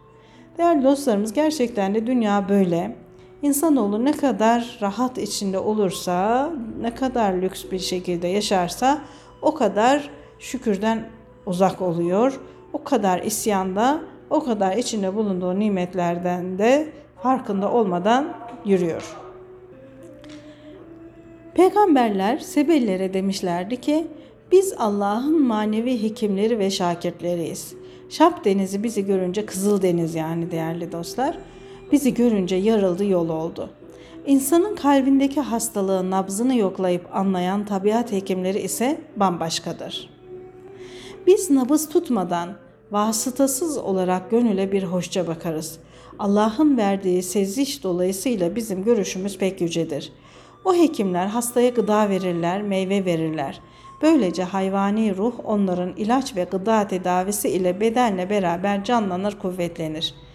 Değerli 0.59 0.85
dostlarımız 0.85 1.33
gerçekten 1.33 1.95
de 1.95 2.07
dünya 2.07 2.49
böyle. 2.49 2.97
İnsanoğlu 3.43 4.05
ne 4.05 4.13
kadar 4.13 4.79
rahat 4.83 5.19
içinde 5.19 5.59
olursa, 5.59 6.51
ne 6.81 6.95
kadar 6.95 7.33
lüks 7.33 7.65
bir 7.73 7.79
şekilde 7.79 8.29
yaşarsa 8.29 9.03
o 9.43 9.55
kadar 9.55 10.11
şükürden 10.41 11.09
uzak 11.47 11.83
oluyor. 11.83 12.41
O 12.73 12.85
kadar 12.85 13.23
isyanda, 13.23 14.01
o 14.31 14.45
kadar 14.45 14.77
içinde 14.77 15.15
bulunduğu 15.15 15.59
nimetlerden 15.59 16.59
de 16.59 16.89
farkında 17.23 17.73
olmadan 17.73 18.35
yürüyor. 18.65 19.17
Peygamberler 21.55 22.39
Sebellere 22.39 23.15
demişlerdi 23.15 23.81
ki 23.81 24.07
biz 24.53 24.75
Allah'ın 24.79 25.43
manevi 25.43 26.03
hekimleri 26.03 26.59
ve 26.59 26.71
şakirtleriyiz. 26.71 27.75
Şap 28.09 28.45
denizi 28.45 28.83
bizi 28.83 29.07
görünce 29.07 29.47
Kızıl 29.47 29.83
Deniz 29.83 30.15
yani 30.15 30.51
değerli 30.51 30.93
dostlar. 30.93 31.39
Bizi 31.93 32.15
görünce 32.15 32.57
yarıldı 32.57 33.05
yol 33.05 33.29
oldu. 33.29 33.71
İnsanın 34.27 34.77
kalbindeki 34.77 35.41
hastalığın 35.41 36.11
nabzını 36.11 36.55
yoklayıp 36.55 37.17
anlayan 37.17 37.65
tabiat 37.65 38.13
hekimleri 38.13 38.61
ise 38.61 39.01
bambaşkadır. 39.17 40.20
Biz 41.27 41.51
nabız 41.51 41.89
tutmadan 41.89 42.49
vasıtasız 42.91 43.79
olarak 43.79 44.31
gönüle 44.31 44.73
bir 44.73 44.83
hoşça 44.83 45.27
bakarız. 45.27 45.79
Allah'ın 46.19 46.77
verdiği 46.77 47.23
seziş 47.23 47.85
dolayısıyla 47.85 48.57
bizim 48.57 48.85
görüşümüz 48.85 49.39
pek 49.39 49.61
yücedir. 49.61 50.13
O 50.65 50.75
hekimler 50.75 51.27
hastaya 51.27 51.69
gıda 51.69 52.09
verirler, 52.09 52.63
meyve 52.63 53.05
verirler. 53.05 53.61
Böylece 54.03 54.43
hayvani 54.43 55.17
ruh 55.17 55.35
onların 55.45 55.97
ilaç 55.97 56.37
ve 56.37 56.45
gıda 56.45 56.89
tedavisi 56.89 57.49
ile 57.49 57.81
bedenle 57.81 58.31
beraber 58.31 58.85
canlanır, 58.85 59.39
kuvvetlenir.'' 59.39 60.31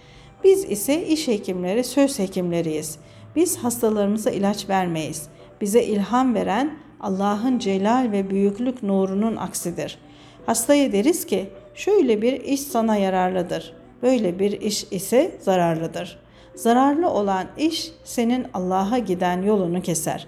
Biz 0.46 0.66
ise 0.66 1.08
iş 1.08 1.28
hekimleri, 1.28 1.84
söz 1.84 2.20
hekimleriyiz. 2.20 3.00
Biz 3.36 3.58
hastalarımıza 3.58 4.30
ilaç 4.30 4.70
vermeyiz. 4.70 5.28
Bize 5.62 5.84
ilham 5.84 6.34
veren 6.36 6.78
Allah'ın 7.00 7.60
celal 7.60 8.12
ve 8.12 8.30
büyüklük 8.30 8.84
nurunun 8.84 9.36
aksidir. 9.36 9.98
Hastaya 10.46 10.92
deriz 10.92 11.26
ki 11.26 11.50
şöyle 11.76 12.22
bir 12.22 12.42
iş 12.42 12.62
sana 12.62 12.96
yararlıdır. 12.96 13.74
Böyle 14.04 14.40
bir 14.40 14.62
iş 14.62 14.86
ise 14.92 15.32
zararlıdır. 15.40 16.20
Zararlı 16.56 17.10
olan 17.10 17.46
iş 17.58 17.92
senin 18.04 18.46
Allah'a 18.54 18.98
giden 18.98 19.42
yolunu 19.42 19.82
keser. 19.82 20.28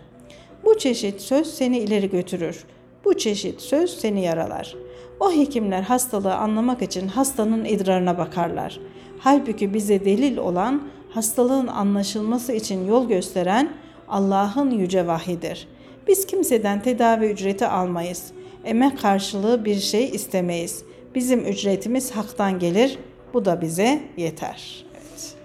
Bu 0.66 0.78
çeşit 0.78 1.22
söz 1.22 1.48
seni 1.48 1.78
ileri 1.78 2.10
götürür. 2.10 2.64
Bu 3.06 3.18
çeşit 3.18 3.62
söz 3.62 3.90
seni 3.90 4.24
yaralar. 4.24 4.76
O 5.20 5.32
hekimler 5.32 5.82
hastalığı 5.82 6.36
anlamak 6.36 6.82
için 6.82 7.08
hastanın 7.08 7.66
idrarına 7.66 8.18
bakarlar.'' 8.18 8.80
Halbuki 9.20 9.74
bize 9.74 10.06
delil 10.06 10.38
olan 10.38 10.88
hastalığın 11.10 11.68
anlaşılması 11.68 12.54
için 12.54 12.88
yol 12.88 13.08
gösteren 13.08 13.70
Allah'ın 14.08 14.72
yüce 14.72 15.08
vahidir. 15.08 15.68
Biz 16.08 16.26
kimseden 16.26 16.82
tedavi 16.82 17.26
ücreti 17.26 17.68
almayız. 17.68 18.32
Emek 18.68 19.02
karşılığı 19.02 19.66
bir 19.66 19.76
şey 19.76 20.10
istemeyiz. 20.10 20.84
Bizim 21.16 21.46
ücretimiz 21.46 22.12
haktan 22.12 22.60
gelir. 22.60 23.00
Bu 23.34 23.46
da 23.46 23.62
bize 23.62 24.02
yeter. 24.18 24.86
Evet. 24.94 25.36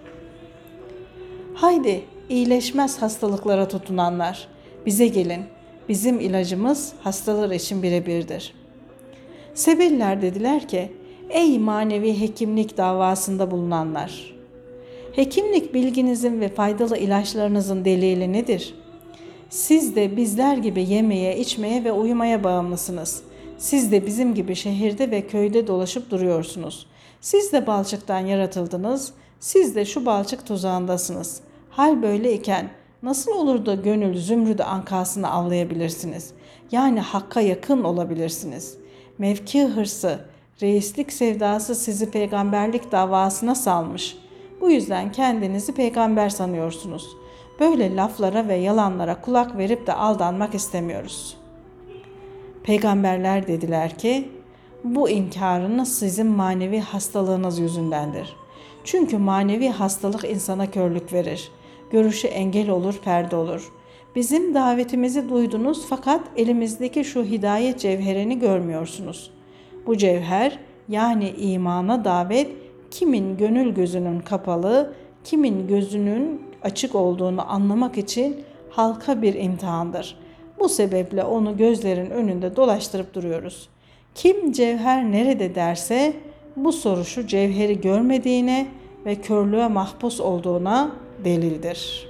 Haydi 1.54 2.04
iyileşmez 2.28 3.02
hastalıklara 3.02 3.68
tutunanlar 3.68 4.48
bize 4.86 5.06
gelin. 5.06 5.42
Bizim 5.88 6.20
ilacımız 6.20 6.92
hastalar 7.00 7.50
için 7.50 7.82
birebirdir. 7.82 8.54
Sebeliler 9.54 10.22
dediler 10.22 10.68
ki 10.68 10.92
ey 11.30 11.58
manevi 11.58 12.20
hekimlik 12.20 12.76
davasında 12.76 13.50
bulunanlar. 13.50 14.34
Hekimlik 15.12 15.74
bilginizin 15.74 16.40
ve 16.40 16.48
faydalı 16.48 16.96
ilaçlarınızın 16.98 17.84
delili 17.84 18.32
nedir? 18.32 18.74
Siz 19.52 19.96
de 19.96 20.16
bizler 20.16 20.56
gibi 20.56 20.82
yemeye, 20.82 21.38
içmeye 21.38 21.84
ve 21.84 21.92
uyumaya 21.92 22.44
bağımlısınız. 22.44 23.22
Siz 23.58 23.92
de 23.92 24.06
bizim 24.06 24.34
gibi 24.34 24.54
şehirde 24.54 25.10
ve 25.10 25.26
köyde 25.26 25.66
dolaşıp 25.66 26.10
duruyorsunuz. 26.10 26.86
Siz 27.20 27.52
de 27.52 27.66
balçıktan 27.66 28.18
yaratıldınız. 28.18 29.12
Siz 29.40 29.76
de 29.76 29.84
şu 29.84 30.06
balçık 30.06 30.46
tuzağındasınız. 30.46 31.40
Hal 31.70 32.02
böyle 32.02 32.34
iken 32.34 32.70
nasıl 33.02 33.32
olur 33.32 33.66
da 33.66 33.74
gönül 33.74 34.18
zümrüdü 34.18 34.62
ankasını 34.62 35.30
avlayabilirsiniz? 35.30 36.30
Yani 36.70 37.00
hakka 37.00 37.40
yakın 37.40 37.84
olabilirsiniz. 37.84 38.76
Mevki 39.18 39.64
hırsı, 39.64 40.18
reislik 40.62 41.12
sevdası 41.12 41.74
sizi 41.74 42.10
peygamberlik 42.10 42.92
davasına 42.92 43.54
salmış. 43.54 44.16
Bu 44.60 44.70
yüzden 44.70 45.12
kendinizi 45.12 45.74
peygamber 45.74 46.28
sanıyorsunuz. 46.28 47.21
Böyle 47.62 47.96
laflara 47.96 48.48
ve 48.48 48.54
yalanlara 48.54 49.20
kulak 49.20 49.58
verip 49.58 49.86
de 49.86 49.92
aldanmak 49.92 50.54
istemiyoruz. 50.54 51.36
Peygamberler 52.62 53.46
dediler 53.46 53.98
ki, 53.98 54.28
bu 54.84 55.08
inkarınız 55.08 55.98
sizin 55.98 56.26
manevi 56.26 56.80
hastalığınız 56.80 57.58
yüzündendir. 57.58 58.36
Çünkü 58.84 59.18
manevi 59.18 59.68
hastalık 59.68 60.24
insana 60.24 60.70
körlük 60.70 61.12
verir. 61.12 61.50
Görüşü 61.90 62.28
engel 62.28 62.70
olur, 62.70 63.00
perde 63.04 63.36
olur. 63.36 63.72
Bizim 64.16 64.54
davetimizi 64.54 65.28
duydunuz 65.28 65.86
fakat 65.88 66.20
elimizdeki 66.36 67.04
şu 67.04 67.24
hidayet 67.24 67.80
cevherini 67.80 68.38
görmüyorsunuz. 68.38 69.30
Bu 69.86 69.96
cevher 69.96 70.58
yani 70.88 71.30
imana 71.30 72.04
davet 72.04 72.48
kimin 72.90 73.36
gönül 73.36 73.74
gözünün 73.74 74.20
kapalı, 74.20 74.94
kimin 75.24 75.68
gözünün 75.68 76.51
açık 76.64 76.94
olduğunu 76.94 77.52
anlamak 77.52 77.98
için 77.98 78.44
halka 78.70 79.22
bir 79.22 79.34
imtihandır. 79.34 80.16
Bu 80.58 80.68
sebeple 80.68 81.24
onu 81.24 81.56
gözlerin 81.56 82.10
önünde 82.10 82.56
dolaştırıp 82.56 83.14
duruyoruz. 83.14 83.68
Kim 84.14 84.52
cevher 84.52 85.12
nerede 85.12 85.54
derse 85.54 86.12
bu 86.56 86.72
soru 86.72 87.04
şu 87.04 87.26
cevheri 87.26 87.80
görmediğine 87.80 88.66
ve 89.06 89.14
körlüğe 89.14 89.68
mahpus 89.68 90.20
olduğuna 90.20 90.92
delildir. 91.24 92.08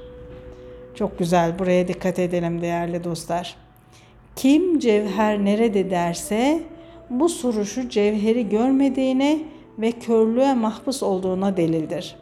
Çok 0.95 1.19
güzel 1.19 1.59
buraya 1.59 1.89
dikkat 1.89 2.19
edelim 2.19 2.63
değerli 2.63 3.05
dostlar. 3.05 3.57
Kim 4.37 4.79
cevher 4.79 5.45
nerede 5.45 5.91
derse 5.91 6.63
bu 7.11 7.29
soru 7.29 7.65
şu 7.65 7.89
cevheri 7.89 8.49
görmediğine 8.49 9.39
ve 9.79 9.93
körlüğe 9.93 10.55
mahpus 10.55 11.03
olduğuna 11.03 11.57
delildir. 11.57 12.17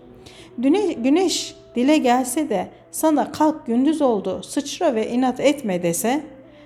Güneş, 0.59 0.97
güneş 0.97 1.55
dile 1.75 1.99
gelse 1.99 2.49
de 2.49 2.68
sana 2.91 3.33
kalk 3.33 3.66
gündüz 3.66 4.03
oldu 4.03 4.43
sıçra 4.43 4.95
ve 4.95 5.11
inat 5.11 5.41
etme 5.41 5.83
dese 5.83 6.25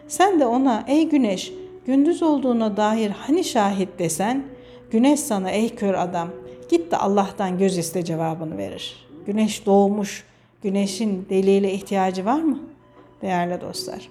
sen 0.09 0.41
de 0.41 0.47
ona 0.47 0.85
ey 0.89 1.09
güneş 1.09 1.53
gündüz 1.87 2.23
olduğuna 2.23 2.77
dair 2.77 3.11
hani 3.11 3.45
şahit 3.45 3.99
desen 3.99 4.45
güneş 4.91 5.21
sana 5.21 5.51
ey 5.51 5.75
kör 5.75 5.95
adam 5.95 6.29
git 6.71 6.91
de 6.91 6.97
Allah'tan 6.97 7.59
göz 7.59 7.79
iste 7.79 8.05
cevabını 8.05 8.59
verir. 8.59 9.07
Güneş 9.27 9.67
doğmuş 9.67 10.25
güneşin 10.63 11.27
deliyle 11.31 11.73
ihtiyacı 11.73 12.25
var 12.25 12.41
mı? 12.41 12.59
Değerli 13.23 13.61
dostlar. 13.61 14.09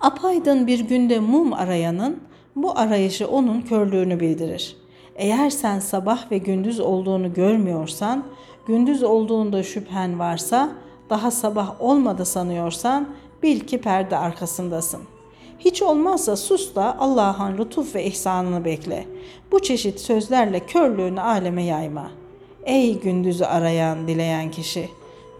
Apaydın 0.00 0.66
bir 0.66 0.80
günde 0.80 1.20
mum 1.20 1.52
arayanın 1.52 2.20
bu 2.56 2.78
arayışı 2.78 3.28
onun 3.28 3.60
körlüğünü 3.60 4.20
bildirir. 4.20 4.76
Eğer 5.16 5.50
sen 5.50 5.78
sabah 5.78 6.30
ve 6.30 6.38
gündüz 6.38 6.80
olduğunu 6.80 7.34
görmüyorsan, 7.34 8.24
gündüz 8.66 9.02
olduğunda 9.02 9.62
şüphen 9.62 10.18
varsa, 10.18 10.72
daha 11.10 11.30
sabah 11.30 11.80
olmadı 11.80 12.24
sanıyorsan 12.24 13.08
bil 13.42 13.60
ki 13.60 13.80
perde 13.80 14.16
arkasındasın. 14.16 15.00
Hiç 15.58 15.82
olmazsa 15.82 16.36
sus 16.36 16.74
da 16.74 16.98
Allah'ın 16.98 17.58
lütuf 17.58 17.94
ve 17.94 18.04
ihsanını 18.04 18.64
bekle. 18.64 19.06
Bu 19.52 19.62
çeşit 19.62 20.00
sözlerle 20.00 20.60
körlüğünü 20.60 21.20
aleme 21.20 21.64
yayma. 21.64 22.10
Ey 22.64 23.00
gündüzü 23.00 23.44
arayan, 23.44 24.08
dileyen 24.08 24.50
kişi! 24.50 24.88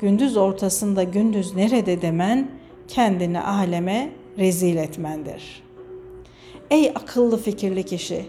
Gündüz 0.00 0.36
ortasında 0.36 1.02
gündüz 1.02 1.54
nerede 1.54 2.02
demen, 2.02 2.50
kendini 2.88 3.40
aleme 3.40 4.10
rezil 4.38 4.76
etmendir. 4.76 5.62
Ey 6.70 6.88
akıllı 6.88 7.42
fikirli 7.42 7.82
kişi! 7.82 8.24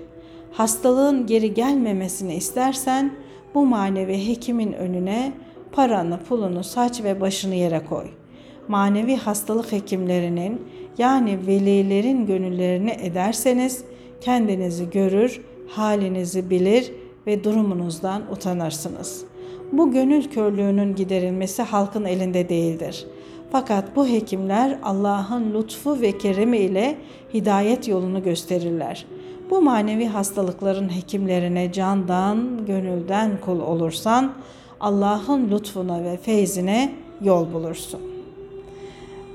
hastalığın 0.52 1.26
geri 1.28 1.54
gelmemesini 1.54 2.36
istersen 2.36 3.12
bu 3.56 3.66
manevi 3.66 4.28
hekimin 4.28 4.74
önüne 4.74 5.34
paranı, 5.72 6.20
pulunu, 6.20 6.64
saç 6.64 7.04
ve 7.04 7.22
başını 7.22 7.56
yere 7.56 7.86
koy. 7.86 8.06
Manevi 8.68 9.16
hastalık 9.16 9.72
hekimlerinin 9.72 10.62
yani 10.97 11.47
velilerin 11.47 12.26
gönüllerini 12.26 12.91
ederseniz 12.91 13.84
kendinizi 14.22 14.89
görür, 14.89 15.41
halinizi 15.68 16.49
bilir 16.49 16.91
ve 17.28 17.43
durumunuzdan 17.43 18.32
utanırsınız. 18.32 19.24
Bu 19.72 19.91
gönül 19.91 20.24
körlüğünün 20.24 20.95
giderilmesi 20.95 21.62
halkın 21.62 22.06
elinde 22.06 22.49
değildir. 22.49 23.06
Fakat 23.52 23.95
bu 23.95 24.08
hekimler 24.08 24.80
Allah'ın 24.84 25.54
lütfu 25.54 26.02
ve 26.02 26.18
keremi 26.18 26.58
ile 26.58 26.97
hidayet 27.34 27.88
yolunu 27.88 28.24
gösterirler.'' 28.24 29.21
Bu 29.52 29.62
manevi 29.62 30.06
hastalıkların 30.06 30.95
hekimlerine 30.95 31.72
candan, 31.72 32.66
gönülden 32.66 33.32
kul 33.45 33.60
olursan 33.60 34.34
Allah'ın 34.80 35.52
lütfuna 35.52 36.04
ve 36.04 36.18
feyzine 36.18 36.93
yol 37.22 37.54
bulursun. 37.54 38.02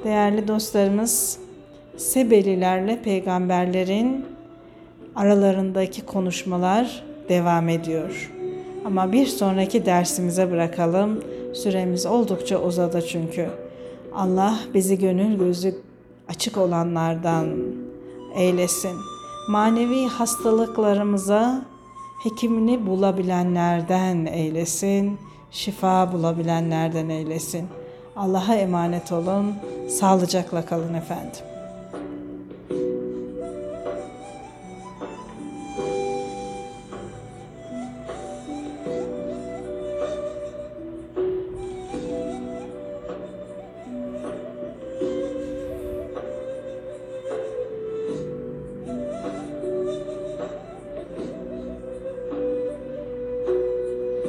Değerli 0.05 0.49
dostlarımız, 0.49 1.39
Sebelilerle 1.97 3.03
peygamberlerin 3.03 4.27
aralarındaki 5.15 6.07
konuşmalar 6.07 7.05
devam 7.29 7.69
ediyor. 7.69 8.33
Ama 8.85 9.13
bir 9.13 9.27
sonraki 9.27 9.87
dersimize 9.87 10.51
bırakalım. 10.51 11.23
Süremiz 11.55 12.07
oldukça 12.07 12.63
uzadı 12.63 13.03
çünkü. 13.09 13.49
Allah 14.15 14.59
bizi 14.75 14.99
gönül 14.99 15.39
gözü 15.39 15.75
açık 16.29 16.59
olanlardan 16.59 17.47
eylesin 18.37 19.16
manevi 19.49 20.07
hastalıklarımıza 20.07 21.63
hekimini 22.23 22.87
bulabilenlerden 22.87 24.27
eylesin, 24.27 25.19
şifa 25.51 26.13
bulabilenlerden 26.13 27.09
eylesin. 27.09 27.69
Allah'a 28.17 28.55
emanet 28.55 29.13
olun, 29.13 29.55
sağlıcakla 29.89 30.67
kalın 30.67 30.95
efendim. 30.95 31.56